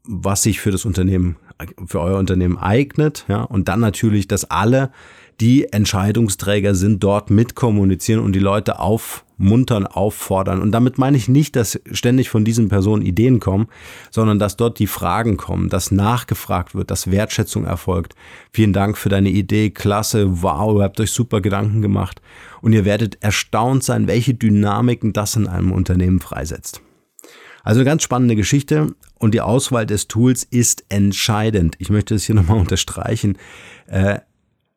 was 0.03 0.43
sich 0.43 0.59
für 0.59 0.71
das 0.71 0.85
Unternehmen, 0.85 1.37
für 1.85 2.01
euer 2.01 2.19
Unternehmen 2.19 2.57
eignet, 2.57 3.25
ja, 3.27 3.43
und 3.43 3.67
dann 3.67 3.79
natürlich, 3.79 4.27
dass 4.27 4.45
alle, 4.45 4.91
die 5.39 5.71
Entscheidungsträger 5.71 6.75
sind, 6.75 7.03
dort 7.03 7.29
mitkommunizieren 7.29 8.23
und 8.23 8.33
die 8.33 8.39
Leute 8.39 8.79
aufmuntern, 8.79 9.87
auffordern. 9.87 10.61
Und 10.61 10.71
damit 10.71 10.97
meine 10.97 11.17
ich 11.17 11.27
nicht, 11.27 11.55
dass 11.55 11.79
ständig 11.91 12.29
von 12.29 12.45
diesen 12.45 12.69
Personen 12.69 13.01
Ideen 13.01 13.39
kommen, 13.39 13.67
sondern 14.11 14.39
dass 14.39 14.57
dort 14.57 14.79
die 14.79 14.87
Fragen 14.87 15.37
kommen, 15.37 15.69
dass 15.69 15.91
nachgefragt 15.91 16.75
wird, 16.75 16.91
dass 16.91 17.09
Wertschätzung 17.09 17.65
erfolgt. 17.65 18.15
Vielen 18.51 18.73
Dank 18.73 18.97
für 18.97 19.09
deine 19.09 19.29
Idee, 19.29 19.71
klasse, 19.71 20.43
wow, 20.43 20.77
ihr 20.77 20.83
habt 20.83 20.99
euch 20.99 21.11
super 21.11 21.41
Gedanken 21.41 21.81
gemacht. 21.81 22.21
Und 22.61 22.73
ihr 22.73 22.85
werdet 22.85 23.17
erstaunt 23.21 23.83
sein, 23.83 24.07
welche 24.07 24.35
Dynamiken 24.35 25.13
das 25.13 25.35
in 25.35 25.47
einem 25.47 25.71
Unternehmen 25.71 26.19
freisetzt. 26.19 26.81
Also 27.63 27.79
eine 27.79 27.85
ganz 27.85 28.03
spannende 28.03 28.35
Geschichte 28.35 28.93
und 29.17 29.33
die 29.33 29.41
Auswahl 29.41 29.85
des 29.85 30.07
Tools 30.09 30.43
ist 30.43 30.85
entscheidend. 30.89 31.75
Ich 31.79 31.89
möchte 31.89 32.13
es 32.13 32.25
hier 32.25 32.35
nochmal 32.35 32.57
unterstreichen. 32.59 33.37
Äh, 33.87 34.19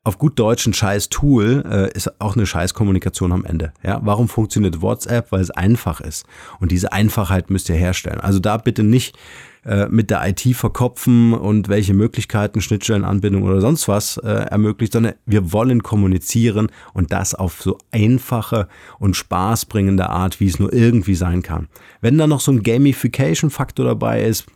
auf 0.06 0.18
gut 0.18 0.38
Deutsch 0.38 0.66
ein 0.66 0.72
scheiß 0.72 1.08
Tool 1.08 1.64
äh, 1.68 1.92
ist 1.92 2.20
auch 2.20 2.36
eine 2.36 2.46
scheiß 2.46 2.74
Kommunikation 2.74 3.32
am 3.32 3.44
Ende. 3.44 3.72
Ja, 3.82 4.00
warum 4.04 4.28
funktioniert 4.28 4.80
WhatsApp? 4.80 5.32
Weil 5.32 5.40
es 5.40 5.50
einfach 5.50 6.00
ist. 6.00 6.26
Und 6.60 6.70
diese 6.70 6.92
Einfachheit 6.92 7.50
müsst 7.50 7.68
ihr 7.68 7.74
herstellen. 7.74 8.20
Also 8.20 8.38
da 8.38 8.56
bitte 8.56 8.84
nicht 8.84 9.18
äh, 9.64 9.88
mit 9.88 10.10
der 10.10 10.24
IT 10.28 10.42
verkopfen 10.54 11.34
und 11.34 11.68
welche 11.68 11.92
Möglichkeiten, 11.92 12.60
Schnittstellenanbindung 12.60 13.42
oder 13.42 13.60
sonst 13.60 13.88
was 13.88 14.16
äh, 14.18 14.28
ermöglicht, 14.28 14.92
sondern 14.92 15.14
wir 15.26 15.52
wollen 15.52 15.82
kommunizieren 15.82 16.68
und 16.92 17.12
das 17.12 17.34
auf 17.34 17.60
so 17.60 17.76
einfache 17.90 18.68
und 19.00 19.16
spaßbringende 19.16 20.08
Art, 20.08 20.38
wie 20.38 20.46
es 20.46 20.60
nur 20.60 20.72
irgendwie 20.72 21.16
sein 21.16 21.42
kann. 21.42 21.66
Wenn 22.00 22.16
da 22.16 22.28
noch 22.28 22.40
so 22.40 22.52
ein 22.52 22.62
Gamification-Faktor 22.62 23.86
dabei 23.86 24.22
ist, 24.22 24.46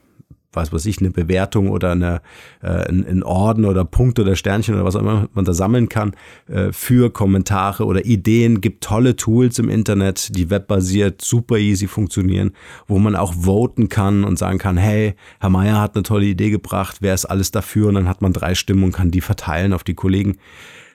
was 0.53 0.73
weiß 0.73 0.87
ich, 0.87 0.99
eine 0.99 1.11
Bewertung 1.11 1.71
oder 1.71 1.93
eine, 1.93 2.23
äh, 2.63 2.89
ein 2.89 3.23
Orden 3.23 3.65
oder 3.65 3.85
Punkt 3.85 4.19
oder 4.19 4.35
Sternchen 4.35 4.75
oder 4.75 4.85
was 4.85 4.97
auch 4.97 5.01
immer 5.01 5.29
man 5.33 5.45
da 5.45 5.53
sammeln 5.53 5.89
kann 5.89 6.13
äh, 6.49 6.73
für 6.73 7.11
Kommentare 7.13 7.85
oder 7.85 8.05
Ideen. 8.05 8.61
Gibt 8.61 8.83
tolle 8.83 9.17
Tools 9.17 9.59
im 9.59 9.69
Internet, 9.69 10.37
die 10.37 10.51
webbasiert 10.51 11.23
super 11.23 11.59
easy 11.59 11.87
funktionieren, 11.87 12.53
wo 12.89 12.99
man 12.99 13.15
auch 13.15 13.35
voten 13.35 13.89
kann 13.89 14.25
und 14.25 14.39
sagen 14.39 14.59
kann, 14.59 14.77
hey, 14.77 15.15
Herr 15.41 15.51
Meier 15.51 15.81
hat 15.81 15.95
eine 15.95 16.03
tolle 16.03 16.27
Idee 16.27 16.51
gebracht, 16.51 16.99
wer 17.01 17.15
ist 17.15 17.27
alles 17.27 17.51
dafür? 17.51 17.89
Und 17.89 17.95
dann 17.95 18.09
hat 18.09 18.23
man 18.23 18.33
drei 18.33 18.55
Stimmen 18.55 18.85
und 18.85 18.93
kann 18.93 19.11
die 19.11 19.21
verteilen 19.21 19.73
auf 19.73 19.85
die 19.85 19.95
Kollegen. 19.95 20.37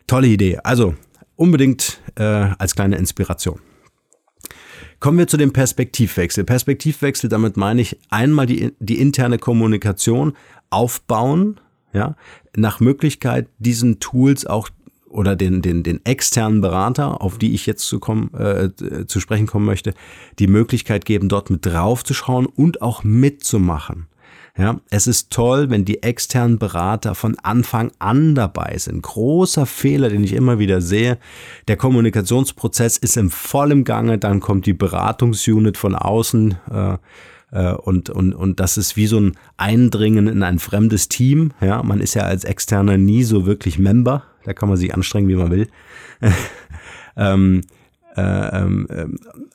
Tolle 0.07 0.27
Idee. 0.27 0.59
Also 0.63 0.95
unbedingt 1.35 2.01
äh, 2.15 2.23
als 2.23 2.75
kleine 2.75 2.97
Inspiration. 2.97 3.59
Kommen 5.05 5.19
wir 5.19 5.27
zu 5.27 5.37
dem 5.37 5.53
Perspektivwechsel. 5.53 6.45
Perspektivwechsel, 6.45 7.29
damit 7.29 7.57
meine 7.57 7.79
ich 7.79 7.99
einmal 8.09 8.47
die, 8.47 8.71
die 8.79 8.99
interne 8.99 9.37
Kommunikation 9.37 10.33
aufbauen, 10.71 11.59
ja, 11.93 12.15
nach 12.55 12.79
Möglichkeit 12.79 13.47
diesen 13.59 13.99
Tools 13.99 14.47
auch 14.47 14.67
oder 15.07 15.35
den, 15.35 15.61
den, 15.61 15.83
den 15.83 16.03
externen 16.07 16.59
Berater, 16.59 17.21
auf 17.21 17.37
die 17.37 17.53
ich 17.53 17.67
jetzt 17.67 17.85
zu, 17.85 17.99
kommen, 17.99 18.33
äh, 18.33 18.71
zu 19.05 19.19
sprechen 19.19 19.45
kommen 19.45 19.67
möchte, 19.67 19.93
die 20.39 20.47
Möglichkeit 20.47 21.05
geben, 21.05 21.29
dort 21.29 21.51
mit 21.51 21.63
drauf 21.67 22.03
zu 22.03 22.15
schauen 22.15 22.47
und 22.47 22.81
auch 22.81 23.03
mitzumachen. 23.03 24.07
Ja, 24.57 24.79
es 24.89 25.05
ist 25.05 25.31
toll, 25.31 25.69
wenn 25.69 25.83
die 25.83 26.01
externen 26.01 26.57
Berater 26.59 27.13
von 27.13 27.35
Anfang 27.43 27.91
an 27.99 28.35
dabei 28.35 28.77
sind. 28.77 29.01
Großer 29.01 29.65
Fehler, 29.65 30.07
den 30.07 30.23
ich 30.23 30.31
immer 30.31 30.59
wieder 30.59 30.79
sehe. 30.79 31.17
Der 31.67 31.75
Kommunikationsprozess 31.75 32.97
ist 32.97 33.17
im 33.17 33.29
vollen 33.29 33.83
Gange, 33.83 34.17
dann 34.17 34.39
kommt 34.39 34.65
die 34.65 34.73
Beratungsunit 34.73 35.75
von 35.75 35.93
außen 35.93 36.57
äh, 36.71 36.97
äh, 37.51 37.73
und, 37.73 38.09
und, 38.09 38.33
und 38.33 38.61
das 38.61 38.77
ist 38.77 38.95
wie 38.95 39.07
so 39.07 39.19
ein 39.19 39.37
Eindringen 39.57 40.27
in 40.27 40.41
ein 40.41 40.59
fremdes 40.59 41.09
Team. 41.09 41.51
Ja, 41.59 41.83
man 41.83 41.99
ist 41.99 42.13
ja 42.13 42.23
als 42.23 42.45
Externer 42.45 42.97
nie 42.97 43.23
so 43.23 43.45
wirklich 43.45 43.77
Member. 43.77 44.23
Da 44.45 44.53
kann 44.53 44.69
man 44.69 44.77
sich 44.77 44.93
anstrengen, 44.93 45.27
wie 45.27 45.35
man 45.35 45.51
will. 45.51 45.67
ähm, 47.17 47.61
äh, 48.15 48.21
ähm, 48.21 48.87
äh, 48.89 49.05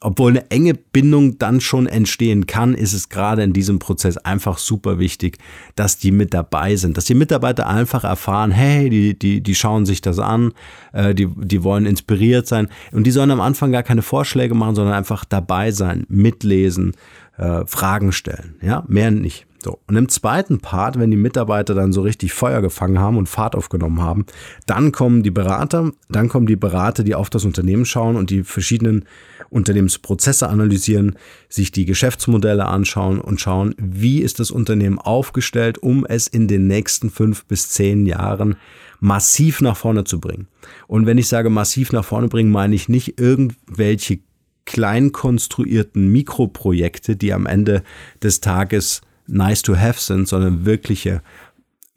obwohl 0.01 0.33
eine 0.33 0.51
enge 0.51 0.75
Bindung 0.75 1.39
dann 1.39 1.61
schon 1.61 1.87
entstehen 1.87 2.47
kann, 2.47 2.75
ist 2.75 2.93
es 2.93 3.09
gerade 3.09 3.43
in 3.43 3.53
diesem 3.53 3.79
Prozess 3.79 4.17
einfach 4.19 4.59
super 4.59 4.99
wichtig, 4.99 5.39
dass 5.77 5.99
die 5.99 6.13
mit 6.13 6.35
dabei 6.35 6.77
sind, 6.77 6.97
dass 6.97 7.05
die 7.05 7.15
Mitarbeiter 7.15 7.67
einfach 7.67 8.05
erfahren, 8.05 8.51
hey, 8.51 8.91
die, 8.91 9.19
die, 9.19 9.41
die 9.41 9.55
schauen 9.55 9.87
sich 9.87 10.01
das 10.01 10.19
an, 10.19 10.53
äh, 10.93 11.15
die, 11.15 11.27
die 11.27 11.63
wollen 11.63 11.87
inspiriert 11.87 12.47
sein. 12.47 12.69
Und 12.93 13.07
die 13.07 13.11
sollen 13.11 13.31
am 13.31 13.41
Anfang 13.41 13.73
gar 13.73 13.83
keine 13.83 14.03
Vorschläge 14.03 14.55
machen, 14.55 14.75
sondern 14.75 14.95
einfach 14.95 15.25
dabei 15.25 15.71
sein, 15.71 16.05
mitlesen, 16.09 16.93
äh, 17.39 17.65
Fragen 17.67 18.13
stellen, 18.13 18.57
ja, 18.61 18.85
mehr 18.89 19.11
nicht. 19.11 19.47
So. 19.63 19.79
Und 19.87 19.97
im 19.97 20.09
zweiten 20.09 20.61
Part, 20.61 20.99
wenn 20.99 21.11
die 21.11 21.17
Mitarbeiter 21.17 21.75
dann 21.75 21.93
so 21.93 22.01
richtig 22.01 22.33
Feuer 22.33 22.63
gefangen 22.63 22.99
haben 22.99 23.19
und 23.19 23.29
Fahrt 23.29 23.55
aufgenommen 23.55 24.01
haben, 24.01 24.25
dann 24.67 24.91
kommen 24.91 25.23
die 25.23 25.31
Berater, 25.31 25.93
dann 26.09 26.29
kommen 26.29 26.47
die 26.47 26.57
Berater, 26.57 27.05
die 27.05 27.15
auf 27.15 27.29
das 27.29 27.45
Unternehmen 27.45 27.85
schauen 27.85 28.17
und 28.17 28.31
die 28.31 28.43
verschiedenen 28.43 29.05
Unternehmensprozesse 29.51 30.49
analysieren, 30.49 31.17
sich 31.49 31.73
die 31.73 31.85
Geschäftsmodelle 31.85 32.67
anschauen 32.67 33.21
und 33.21 33.41
schauen, 33.41 33.75
wie 33.77 34.21
ist 34.21 34.41
das 34.41 34.51
Unternehmen 34.51 34.99
aufgestellt, 34.99 35.79
um 35.79 36.07
es 36.07 36.27
in 36.27 36.49
den 36.49 36.67
nächsten 36.67 37.11
fünf 37.11 37.45
bis 37.45 37.69
zehn 37.71 38.07
Jahren 38.07 38.57
massiv 39.01 39.61
nach 39.61 39.77
vorne 39.77 40.05
zu 40.05 40.21
bringen. 40.21 40.47
Und 40.87 41.07
wenn 41.07 41.19
ich 41.19 41.29
sage 41.29 41.51
massiv 41.51 41.93
nach 41.93 42.05
vorne 42.05 42.29
bringen, 42.29 42.51
meine 42.51 42.75
ich 42.75 42.89
nicht 42.89 43.21
irgendwelche 43.21 44.21
klein 44.65 45.11
konstruierten 45.11 46.09
Mikroprojekte, 46.09 47.17
die 47.17 47.33
am 47.33 47.47
Ende 47.47 47.83
des 48.23 48.41
Tages 48.41 49.01
nice 49.31 49.63
to 49.63 49.77
have 49.77 50.01
sind, 50.01 50.29
sondern 50.29 50.65
wirkliche 50.65 51.23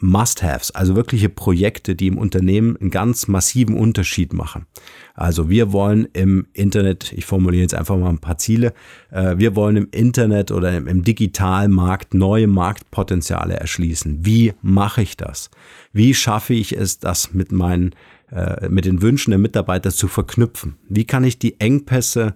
Must-Haves, 0.04 0.72
also 0.72 0.98
wirkliche 0.98 1.30
Projekte, 1.30 1.96
die 1.96 2.08
im 2.08 2.18
Unternehmen 2.18 2.75
einen 2.75 2.90
ganz 2.90 3.30
massiven 3.30 3.78
Unterschied 3.78 4.34
machen. 4.34 4.66
Also 5.13 5.50
wir 5.50 5.72
wollen 5.72 6.10
im 6.12 6.46
Internet, 6.52 7.13
ich 7.13 7.25
formuliere 7.25 7.62
jetzt 7.62 7.74
einfach 7.74 7.96
mal 7.98 8.10
ein 8.10 8.18
paar 8.18 8.38
Ziele, 8.38 8.74
äh, 9.12 9.38
wir 9.38 9.56
wollen 9.56 9.78
im 9.78 9.88
Internet 9.92 10.52
oder 10.52 10.75
im 10.75 11.04
digitalen 11.06 11.72
Markt 11.72 12.13
neue 12.13 12.48
Marktpotenziale 12.48 13.54
erschließen. 13.54 14.25
Wie 14.25 14.54
mache 14.62 15.04
ich 15.04 15.16
das? 15.16 15.50
Wie 15.94 16.13
schaffe 16.13 16.54
ich 16.54 16.75
es, 16.75 17.00
das 17.00 17.34
mit 17.34 17.54
meinen, 17.54 17.96
äh, 18.30 18.68
mit 18.68 18.84
den 18.84 19.02
Wünschen 19.02 19.32
der 19.32 19.40
Mitarbeiter 19.40 19.92
zu 19.92 20.10
verknüpfen? 20.10 20.75
Wie 20.90 21.06
kann 21.06 21.24
ich 21.24 21.40
die 21.40 21.62
Engpässe 21.62 22.36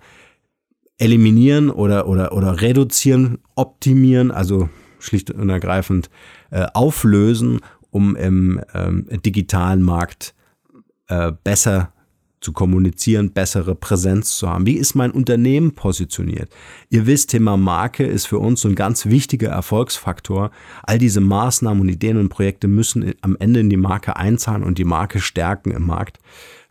eliminieren 0.99 1.69
oder, 1.69 2.07
oder, 2.07 2.31
oder 2.31 2.61
reduzieren, 2.61 3.39
optimieren, 3.55 4.31
also 4.31 4.69
schlicht 4.99 5.31
und 5.31 5.49
ergreifend 5.49 6.09
äh, 6.51 6.65
auflösen, 6.73 7.59
um 7.91 8.15
im 8.15 8.61
ähm, 8.73 9.07
digitalen 9.23 9.81
Markt 9.81 10.33
äh, 11.07 11.31
besser 11.43 11.93
zu 12.39 12.53
kommunizieren, 12.53 13.31
bessere 13.31 13.73
Präsenz 13.73 14.37
zu 14.37 14.47
haben. 14.47 14.65
Wie 14.65 14.77
ist 14.77 14.93
mein 14.93 15.11
Unternehmen 15.11 15.73
positioniert? 15.73 16.49
Ihr 16.89 17.07
wisst, 17.07 17.31
Thema 17.31 17.57
Marke 17.57 18.05
ist 18.05 18.27
für 18.27 18.37
uns 18.37 18.61
so 18.61 18.69
ein 18.69 18.75
ganz 18.75 19.07
wichtiger 19.07 19.49
Erfolgsfaktor. 19.49 20.51
All 20.83 20.99
diese 20.99 21.19
Maßnahmen 21.19 21.81
und 21.81 21.89
Ideen 21.89 22.17
und 22.17 22.29
Projekte 22.29 22.67
müssen 22.67 23.13
am 23.21 23.35
Ende 23.39 23.61
in 23.61 23.69
die 23.69 23.77
Marke 23.77 24.17
einzahlen 24.17 24.63
und 24.63 24.77
die 24.77 24.85
Marke 24.85 25.19
stärken 25.19 25.71
im 25.71 25.87
Markt. 25.87 26.19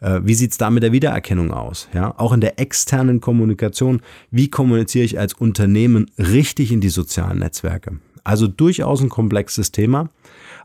Äh, 0.00 0.20
wie 0.22 0.34
sieht's 0.34 0.56
da 0.56 0.70
mit 0.70 0.84
der 0.84 0.92
Wiedererkennung 0.92 1.52
aus? 1.52 1.88
Ja, 1.92 2.14
auch 2.16 2.32
in 2.32 2.40
der 2.40 2.60
externen 2.60 3.20
Kommunikation. 3.20 4.02
Wie 4.30 4.48
kommuniziere 4.48 5.04
ich 5.04 5.18
als 5.18 5.34
Unternehmen 5.34 6.06
richtig 6.16 6.70
in 6.70 6.80
die 6.80 6.90
sozialen 6.90 7.40
Netzwerke? 7.40 7.98
Also 8.26 8.48
durchaus 8.48 9.00
ein 9.02 9.08
komplexes 9.08 9.70
Thema. 9.70 10.10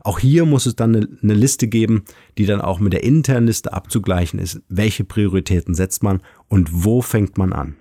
Auch 0.02 0.18
hier 0.18 0.46
muss 0.46 0.66
es 0.66 0.74
dann 0.74 0.96
eine, 0.96 1.34
Liste 1.34 1.68
geben, 1.68 2.02
die 2.36 2.44
dann 2.44 2.60
auch 2.60 2.80
mit 2.80 2.92
der 2.92 3.04
internen 3.04 3.46
Liste 3.46 3.72
abzugleichen 3.72 4.40
ist. 4.40 4.60
Welche 4.68 5.04
Prioritäten 5.04 5.76
setzt 5.76 6.02
man 6.02 6.22
und 6.48 6.70
wo 6.72 7.02
fängt 7.02 7.38
man 7.38 7.52
an? 7.52 7.76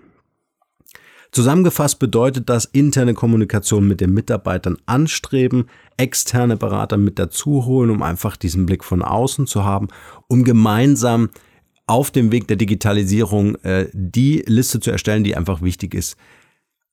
Zusammengefasst 1.32 1.98
bedeutet 1.98 2.48
das 2.48 2.66
interne 2.66 3.16
Kommunikation 3.16 3.88
mit 3.88 4.02
den 4.02 4.14
Mitarbeitern 4.14 4.78
anstreben, 4.86 5.66
externe 5.98 6.58
Berater 6.58 6.98
mit 6.98 7.18
dazu 7.18 7.66
holen, 7.66 7.90
um 7.90 8.04
einfach 8.04 8.38
diesen 8.38 8.68
Blick 8.68 8.84
von 8.84 9.02
außen 9.02 9.48
zu 9.48 9.64
haben, 9.64 9.88
um 10.28 10.44
gemeinsam 10.44 11.30
auf 11.88 12.12
dem 12.12 12.32
Weg 12.32 12.48
der 12.48 12.58
Digitalisierung 12.58 13.56
äh, 13.64 13.88
die 13.94 14.44
Liste 14.46 14.80
zu 14.80 14.92
erstellen, 14.92 15.24
die 15.24 15.36
einfach 15.36 15.64
wichtig 15.64 15.96
ist, 15.96 16.18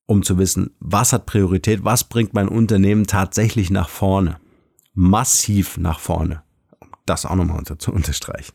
um 0.08 0.22
zu 0.22 0.38
wissen, 0.38 0.70
was 0.80 1.12
hat 1.12 1.26
Priorität, 1.26 1.84
was 1.84 2.04
bringt 2.04 2.32
mein 2.32 2.48
Unternehmen 2.48 3.06
tatsächlich 3.06 3.70
nach 3.70 3.90
vorne, 3.90 4.40
massiv 4.94 5.76
nach 5.76 6.00
vorne, 6.00 6.42
um 6.80 6.88
das 7.04 7.26
auch 7.26 7.34
nochmal 7.34 7.62
zu 7.64 7.92
unterstreichen. 7.92 8.54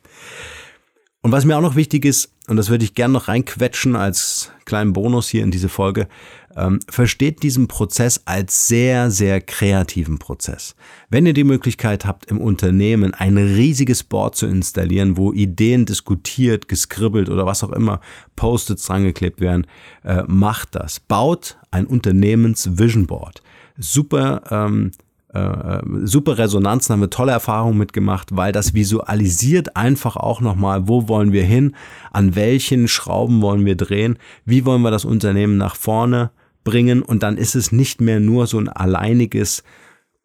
Und 1.24 1.32
was 1.32 1.46
mir 1.46 1.58
auch 1.58 1.62
noch 1.62 1.78
wichtig 1.78 2.04
ist, 2.04 2.34
und 2.50 2.58
das 2.58 2.70
würde 2.70 2.84
ich 2.84 2.96
gerne 2.96 3.14
noch 3.14 3.30
reinquetschen 3.30 3.96
als 3.96 4.52
kleinen 4.66 4.92
Bonus 4.92 5.30
hier 5.30 5.42
in 5.42 5.52
diese 5.52 5.70
Folge, 5.70 6.10
ähm, 6.54 6.82
versteht 6.90 7.44
diesen 7.44 7.70
Prozess 7.70 8.22
als 8.26 8.68
sehr, 8.68 9.10
sehr 9.10 9.40
kreativen 9.40 10.20
Prozess. 10.20 10.76
Wenn 11.10 11.26
ihr 11.26 11.32
die 11.32 11.46
Möglichkeit 11.46 12.06
habt, 12.06 12.26
im 12.26 12.42
Unternehmen 12.42 13.14
ein 13.14 13.38
riesiges 13.38 14.04
Board 14.04 14.36
zu 14.36 14.48
installieren, 14.48 15.16
wo 15.16 15.32
Ideen 15.32 15.86
diskutiert, 15.86 16.68
geskribbelt 16.68 17.30
oder 17.30 17.46
was 17.46 17.64
auch 17.64 17.72
immer, 17.72 18.02
Post-its 18.36 18.86
drangeklebt 18.86 19.40
werden, 19.40 19.66
äh, 20.04 20.24
macht 20.28 20.76
das. 20.76 21.00
Baut 21.00 21.58
ein 21.72 21.88
Unternehmens-Vision 21.88 23.08
Board. 23.08 23.42
Super 23.78 24.44
ähm, 24.52 24.92
äh, 25.34 25.82
super 26.04 26.38
Resonanz, 26.38 26.90
haben 26.90 27.02
wir 27.02 27.10
tolle 27.10 27.32
Erfahrungen 27.32 27.78
mitgemacht, 27.78 28.36
weil 28.36 28.52
das 28.52 28.74
visualisiert 28.74 29.76
einfach 29.76 30.16
auch 30.16 30.42
nochmal, 30.42 30.88
wo 30.88 31.08
wollen 31.08 31.32
wir 31.32 31.44
hin, 31.44 31.76
an 32.12 32.36
welchen 32.36 32.88
Schrauben 32.88 33.42
wollen 33.42 33.66
wir 33.66 33.76
drehen, 33.76 34.18
wie 34.46 34.66
wollen 34.66 34.82
wir 34.82 34.92
das 34.92 35.06
Unternehmen 35.06 35.58
nach 35.58 35.76
vorne 35.76 36.32
bringen 36.64 37.02
und 37.02 37.24
dann 37.24 37.38
ist 37.38 37.56
es 37.56 37.72
nicht 37.72 38.00
mehr 38.00 38.20
nur 38.20 38.48
so 38.48 38.58
ein 38.58 38.70
alleiniges 38.70 39.64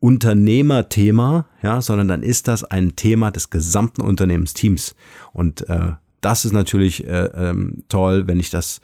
Unternehmerthema, 0.01 1.47
ja, 1.62 1.81
sondern 1.81 2.07
dann 2.07 2.23
ist 2.23 2.47
das 2.47 2.62
ein 2.62 2.94
Thema 2.94 3.31
des 3.33 3.51
gesamten 3.51 4.03
Unternehmensteams. 4.03 4.94
Und 5.33 5.68
äh, 5.68 5.92
das 6.21 6.44
ist 6.44 6.53
natürlich 6.53 7.07
äh, 7.07 7.31
ähm, 7.35 7.83
toll, 7.88 8.29
wenn 8.29 8.38
ich 8.38 8.51
das 8.51 8.81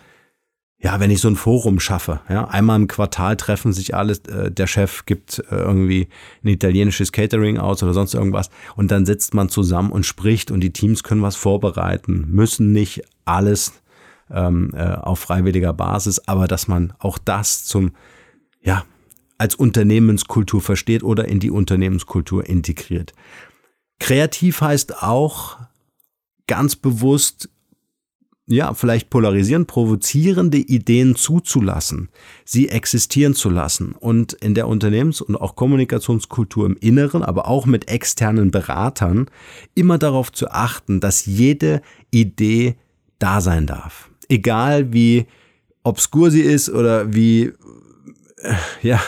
ja, 0.85 1.01
wenn 1.01 1.11
ich 1.11 1.23
so 1.23 1.29
ein 1.29 1.37
Forum 1.37 1.81
schaffe, 1.81 2.21
ja, 2.29 2.47
einmal 2.47 2.79
im 2.79 2.89
Quartal 2.89 3.39
treffen 3.39 3.73
sich 3.73 3.95
alles, 3.95 4.19
äh, 4.19 4.51
der 4.51 4.67
Chef 4.67 5.07
gibt 5.07 5.39
äh, 5.51 5.57
irgendwie 5.57 6.09
ein 6.45 6.49
italienisches 6.49 7.11
Catering 7.11 7.57
aus 7.57 7.83
oder 7.83 7.95
sonst 7.95 8.13
irgendwas 8.13 8.51
und 8.77 8.91
dann 8.91 9.07
sitzt 9.07 9.33
man 9.33 9.49
zusammen 9.49 9.91
und 9.91 10.05
spricht 10.05 10.51
und 10.51 10.61
die 10.61 10.75
Teams 10.75 11.03
können 11.03 11.23
was 11.23 11.37
vorbereiten, 11.37 12.27
müssen 12.29 12.73
nicht 12.73 13.01
alles 13.25 13.73
ähm, 14.31 14.73
äh, 14.75 14.93
auf 14.93 15.21
freiwilliger 15.21 15.73
Basis, 15.73 16.21
aber 16.29 16.49
dass 16.49 16.69
man 16.69 16.93
auch 16.99 17.17
das 17.17 17.65
zum, 17.65 17.93
ja, 18.61 18.85
als 19.39 19.55
Unternehmenskultur 19.55 20.61
versteht 20.61 21.03
oder 21.03 21.27
in 21.27 21.41
die 21.41 21.51
Unternehmenskultur 21.51 22.47
integriert. 22.47 23.15
Kreativ 24.01 24.61
heißt 24.61 25.03
auch 25.03 25.57
ganz 26.47 26.77
bewusst 26.77 27.49
ja, 28.47 28.75
vielleicht 28.75 29.09
polarisieren, 29.09 29.67
provozierende 29.67 30.59
Ideen 30.59 31.17
zuzulassen, 31.17 32.11
sie 32.45 32.69
existieren 32.69 33.35
zu 33.35 33.49
lassen 33.49 33.93
und 33.93 34.35
in 34.35 34.55
der 34.55 34.69
Unternehmens- 34.69 35.23
und 35.23 35.37
auch 35.37 35.57
Kommunikationskultur 35.57 36.67
im 36.67 36.77
Inneren, 36.77 37.23
aber 37.23 37.49
auch 37.49 37.65
mit 37.65 37.89
externen 37.89 38.51
Beratern 38.51 39.31
immer 39.75 39.97
darauf 39.97 40.31
zu 40.31 40.51
achten, 40.51 41.01
dass 41.01 41.25
jede 41.25 41.81
Idee 42.11 42.77
da 43.19 43.41
sein 43.41 43.67
darf. 43.67 44.11
Egal 44.29 44.93
wie 44.93 45.27
obskur 45.83 46.31
sie 46.31 46.43
ist 46.43 46.69
oder 46.69 47.15
wie, 47.15 47.53
äh, 48.43 48.55
ja, 48.83 49.01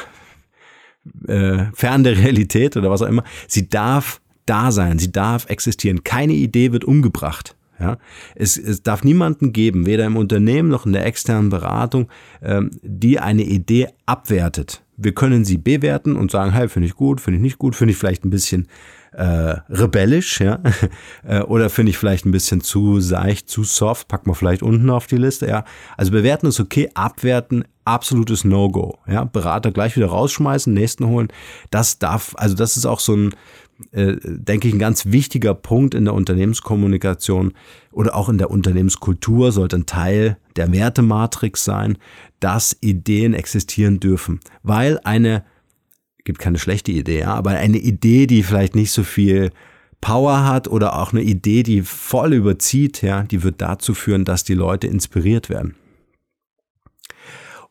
äh, 1.28 1.66
fern 1.74 2.04
der 2.04 2.16
Realität 2.16 2.76
oder 2.76 2.90
was 2.90 3.02
auch 3.02 3.08
immer, 3.08 3.24
sie 3.48 3.68
darf 3.68 4.20
da 4.46 4.72
sein, 4.72 4.98
sie 4.98 5.12
darf 5.12 5.46
existieren. 5.50 6.04
Keine 6.04 6.32
Idee 6.32 6.72
wird 6.72 6.84
umgebracht. 6.84 7.54
Ja, 7.78 7.98
es, 8.34 8.56
es 8.56 8.82
darf 8.82 9.04
niemanden 9.04 9.52
geben, 9.52 9.86
weder 9.86 10.06
im 10.06 10.16
Unternehmen 10.16 10.68
noch 10.70 10.86
in 10.86 10.92
der 10.92 11.04
externen 11.04 11.50
Beratung, 11.50 12.08
ähm, 12.42 12.70
die 12.82 13.18
eine 13.18 13.42
Idee 13.42 13.88
abwertet. 14.06 14.82
wir 14.96 15.12
können 15.12 15.44
sie 15.44 15.58
bewerten 15.58 16.16
und 16.16 16.30
sagen, 16.30 16.52
hey, 16.52 16.68
finde 16.68 16.88
ich 16.88 16.94
gut, 16.94 17.20
finde 17.20 17.36
ich 17.36 17.42
nicht 17.42 17.58
gut, 17.58 17.76
finde 17.76 17.92
ich 17.92 17.98
vielleicht 17.98 18.24
ein 18.24 18.30
bisschen 18.30 18.66
äh, 19.12 19.56
rebellisch, 19.70 20.40
ja, 20.40 20.60
äh, 21.26 21.40
oder 21.40 21.70
finde 21.70 21.90
ich 21.90 21.98
vielleicht 21.98 22.26
ein 22.26 22.32
bisschen 22.32 22.60
zu 22.60 23.00
seicht, 23.00 23.48
zu 23.48 23.64
soft, 23.64 24.08
packen 24.08 24.30
wir 24.30 24.34
vielleicht 24.34 24.62
unten 24.62 24.90
auf 24.90 25.06
die 25.06 25.16
Liste, 25.16 25.46
ja. 25.46 25.64
Also 25.96 26.12
bewerten 26.12 26.46
ist 26.46 26.60
okay, 26.60 26.90
abwerten 26.94 27.64
absolutes 27.84 28.44
No-Go, 28.44 28.98
ja. 29.06 29.24
Berater 29.24 29.70
gleich 29.70 29.96
wieder 29.96 30.08
rausschmeißen, 30.08 30.72
nächsten 30.72 31.06
holen, 31.06 31.28
das 31.70 31.98
darf, 31.98 32.34
also 32.36 32.54
das 32.54 32.76
ist 32.76 32.86
auch 32.86 33.00
so 33.00 33.14
ein, 33.14 33.34
äh, 33.92 34.16
denke 34.22 34.68
ich, 34.68 34.74
ein 34.74 34.78
ganz 34.78 35.06
wichtiger 35.06 35.54
Punkt 35.54 35.94
in 35.94 36.04
der 36.04 36.14
Unternehmenskommunikation 36.14 37.52
oder 37.92 38.14
auch 38.14 38.28
in 38.28 38.38
der 38.38 38.50
Unternehmenskultur 38.50 39.52
sollte 39.52 39.76
ein 39.76 39.86
Teil 39.86 40.38
der 40.56 40.72
Wertematrix 40.72 41.64
sein, 41.64 41.98
dass 42.40 42.76
Ideen 42.80 43.34
existieren 43.34 44.00
dürfen, 44.00 44.40
weil 44.62 44.98
eine 45.04 45.44
gibt 46.24 46.38
keine 46.40 46.58
schlechte 46.58 46.90
Idee, 46.90 47.20
ja, 47.20 47.34
aber 47.34 47.50
eine 47.50 47.78
Idee, 47.78 48.26
die 48.26 48.42
vielleicht 48.42 48.74
nicht 48.74 48.90
so 48.90 49.04
viel 49.04 49.50
Power 50.00 50.44
hat 50.44 50.68
oder 50.68 50.98
auch 50.98 51.12
eine 51.12 51.22
Idee, 51.22 51.62
die 51.62 51.82
voll 51.82 52.34
überzieht, 52.34 53.00
ja, 53.02 53.22
die 53.22 53.42
wird 53.42 53.60
dazu 53.60 53.94
führen, 53.94 54.24
dass 54.24 54.44
die 54.44 54.54
Leute 54.54 54.86
inspiriert 54.86 55.48
werden. 55.48 55.76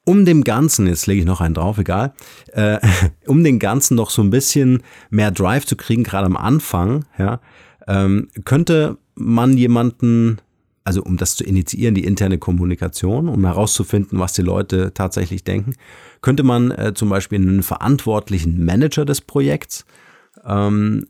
Um 0.06 0.24
dem 0.24 0.44
Ganzen, 0.44 0.88
jetzt 0.88 1.08
lege 1.08 1.22
ich 1.22 1.26
noch 1.26 1.42
einen 1.42 1.56
drauf, 1.56 1.78
egal, 1.78 2.14
äh, 2.54 2.80
um 3.28 3.44
den 3.44 3.60
Ganzen 3.60 3.96
noch 3.96 4.10
so 4.10 4.22
ein 4.22 4.30
bisschen 4.30 4.84
mehr 5.10 5.32
Drive 5.32 5.66
zu 5.66 5.76
kriegen, 5.76 6.04
gerade 6.04 6.28
am 6.28 6.38
Anfang, 6.38 7.06
ja, 7.18 7.42
ähm, 7.88 8.30
könnte 8.46 8.98
man 9.16 9.58
jemanden 9.58 10.40
also 10.86 11.02
um 11.02 11.18
das 11.18 11.36
zu 11.36 11.44
initiieren, 11.44 11.96
die 11.96 12.06
interne 12.06 12.38
Kommunikation, 12.38 13.28
um 13.28 13.44
herauszufinden, 13.44 14.20
was 14.20 14.34
die 14.34 14.44
Leute 14.44 14.94
tatsächlich 14.94 15.44
denken, 15.44 15.74
könnte 16.22 16.44
man 16.44 16.70
äh, 16.72 16.94
zum 16.94 17.10
Beispiel 17.10 17.42
einen 17.42 17.64
verantwortlichen 17.64 18.64
Manager 18.64 19.04
des 19.04 19.20
Projekts 19.20 19.86
ähm, 20.46 21.08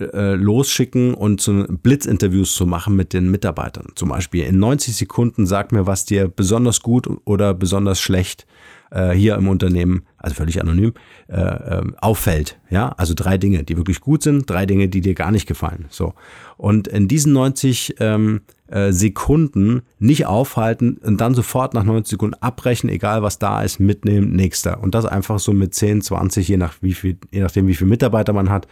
äh, 0.00 0.34
losschicken 0.34 1.14
und 1.14 1.40
so 1.40 1.64
Blitzinterviews 1.68 2.54
zu 2.54 2.66
machen 2.66 2.96
mit 2.96 3.12
den 3.12 3.30
Mitarbeitern. 3.30 3.86
Zum 3.94 4.08
Beispiel 4.08 4.44
in 4.44 4.58
90 4.58 4.96
Sekunden 4.96 5.46
sag 5.46 5.72
mir, 5.72 5.86
was 5.86 6.04
dir 6.04 6.28
besonders 6.28 6.80
gut 6.80 7.08
oder 7.24 7.54
besonders 7.54 8.00
schlecht 8.00 8.46
äh, 8.90 9.12
hier 9.12 9.34
im 9.36 9.48
Unternehmen, 9.48 10.02
also 10.16 10.34
völlig 10.34 10.60
anonym, 10.60 10.94
äh, 11.28 11.40
äh, 11.40 11.82
auffällt. 12.00 12.58
Ja, 12.70 12.88
also 12.90 13.14
drei 13.14 13.38
Dinge, 13.38 13.64
die 13.64 13.76
wirklich 13.76 14.00
gut 14.00 14.22
sind, 14.22 14.48
drei 14.48 14.66
Dinge, 14.66 14.88
die 14.88 15.00
dir 15.00 15.14
gar 15.14 15.30
nicht 15.30 15.46
gefallen. 15.46 15.86
So. 15.90 16.14
Und 16.56 16.88
in 16.88 17.08
diesen 17.08 17.32
90 17.32 17.96
ähm, 18.00 18.40
äh, 18.68 18.92
Sekunden 18.92 19.82
nicht 19.98 20.26
aufhalten 20.26 20.98
und 20.98 21.20
dann 21.20 21.34
sofort 21.34 21.74
nach 21.74 21.84
90 21.84 22.10
Sekunden 22.10 22.34
abbrechen, 22.40 22.88
egal 22.88 23.22
was 23.22 23.38
da 23.38 23.62
ist, 23.62 23.78
mitnehmen, 23.78 24.34
nächster. 24.34 24.82
Und 24.82 24.94
das 24.94 25.04
einfach 25.04 25.38
so 25.38 25.52
mit 25.52 25.74
10, 25.74 26.02
20, 26.02 26.48
je, 26.48 26.56
nach 26.56 26.74
wie 26.80 26.94
viel, 26.94 27.18
je 27.30 27.40
nachdem, 27.40 27.66
wie 27.66 27.74
viele 27.74 27.90
Mitarbeiter 27.90 28.32
man 28.32 28.50
hat, 28.50 28.66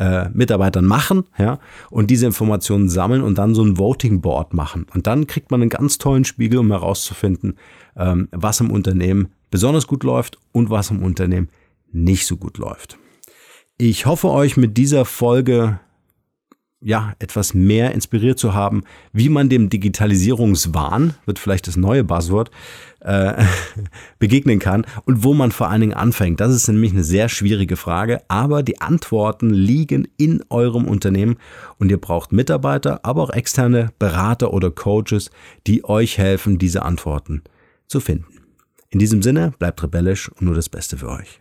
äh, 0.00 0.30
Mitarbeitern 0.30 0.86
machen, 0.86 1.24
ja, 1.38 1.58
und 1.90 2.10
diese 2.10 2.24
Informationen 2.24 2.88
sammeln 2.88 3.22
und 3.22 3.36
dann 3.36 3.54
so 3.54 3.62
ein 3.62 3.78
Voting 3.78 4.22
Board 4.22 4.54
machen. 4.54 4.86
Und 4.94 5.06
dann 5.06 5.26
kriegt 5.26 5.50
man 5.50 5.60
einen 5.60 5.68
ganz 5.68 5.98
tollen 5.98 6.24
Spiegel, 6.24 6.58
um 6.58 6.70
herauszufinden, 6.70 7.56
ähm, 7.96 8.28
was 8.32 8.60
im 8.60 8.70
Unternehmen 8.70 9.28
besonders 9.50 9.86
gut 9.86 10.02
läuft 10.02 10.38
und 10.52 10.70
was 10.70 10.90
im 10.90 11.02
Unternehmen 11.02 11.50
nicht 11.92 12.26
so 12.26 12.38
gut 12.38 12.56
läuft. 12.56 12.98
Ich 13.76 14.06
hoffe, 14.06 14.30
euch 14.30 14.56
mit 14.56 14.78
dieser 14.78 15.04
Folge 15.04 15.80
ja, 16.82 17.12
etwas 17.18 17.52
mehr 17.52 17.92
inspiriert 17.92 18.38
zu 18.38 18.54
haben, 18.54 18.84
wie 19.12 19.28
man 19.28 19.50
dem 19.50 19.68
Digitalisierungswahn, 19.68 21.14
wird 21.26 21.38
vielleicht 21.38 21.66
das 21.66 21.76
neue 21.76 22.04
Buzzword, 22.04 22.50
äh, 23.00 23.44
begegnen 24.18 24.58
kann 24.58 24.86
und 25.04 25.22
wo 25.22 25.34
man 25.34 25.52
vor 25.52 25.68
allen 25.68 25.82
Dingen 25.82 25.94
anfängt. 25.94 26.40
Das 26.40 26.54
ist 26.54 26.68
nämlich 26.68 26.92
eine 26.92 27.04
sehr 27.04 27.28
schwierige 27.28 27.76
Frage, 27.76 28.22
aber 28.28 28.62
die 28.62 28.80
Antworten 28.80 29.50
liegen 29.50 30.08
in 30.16 30.42
eurem 30.48 30.86
Unternehmen 30.86 31.36
und 31.78 31.90
ihr 31.90 32.00
braucht 32.00 32.32
Mitarbeiter, 32.32 33.04
aber 33.04 33.22
auch 33.22 33.30
externe 33.30 33.90
Berater 33.98 34.52
oder 34.54 34.70
Coaches, 34.70 35.30
die 35.66 35.84
euch 35.84 36.16
helfen, 36.16 36.58
diese 36.58 36.82
Antworten 36.82 37.42
zu 37.88 38.00
finden. 38.00 38.26
In 38.88 38.98
diesem 38.98 39.22
Sinne, 39.22 39.52
bleibt 39.58 39.82
rebellisch 39.82 40.30
und 40.30 40.42
nur 40.42 40.54
das 40.54 40.68
Beste 40.68 40.96
für 40.96 41.10
euch. 41.10 41.40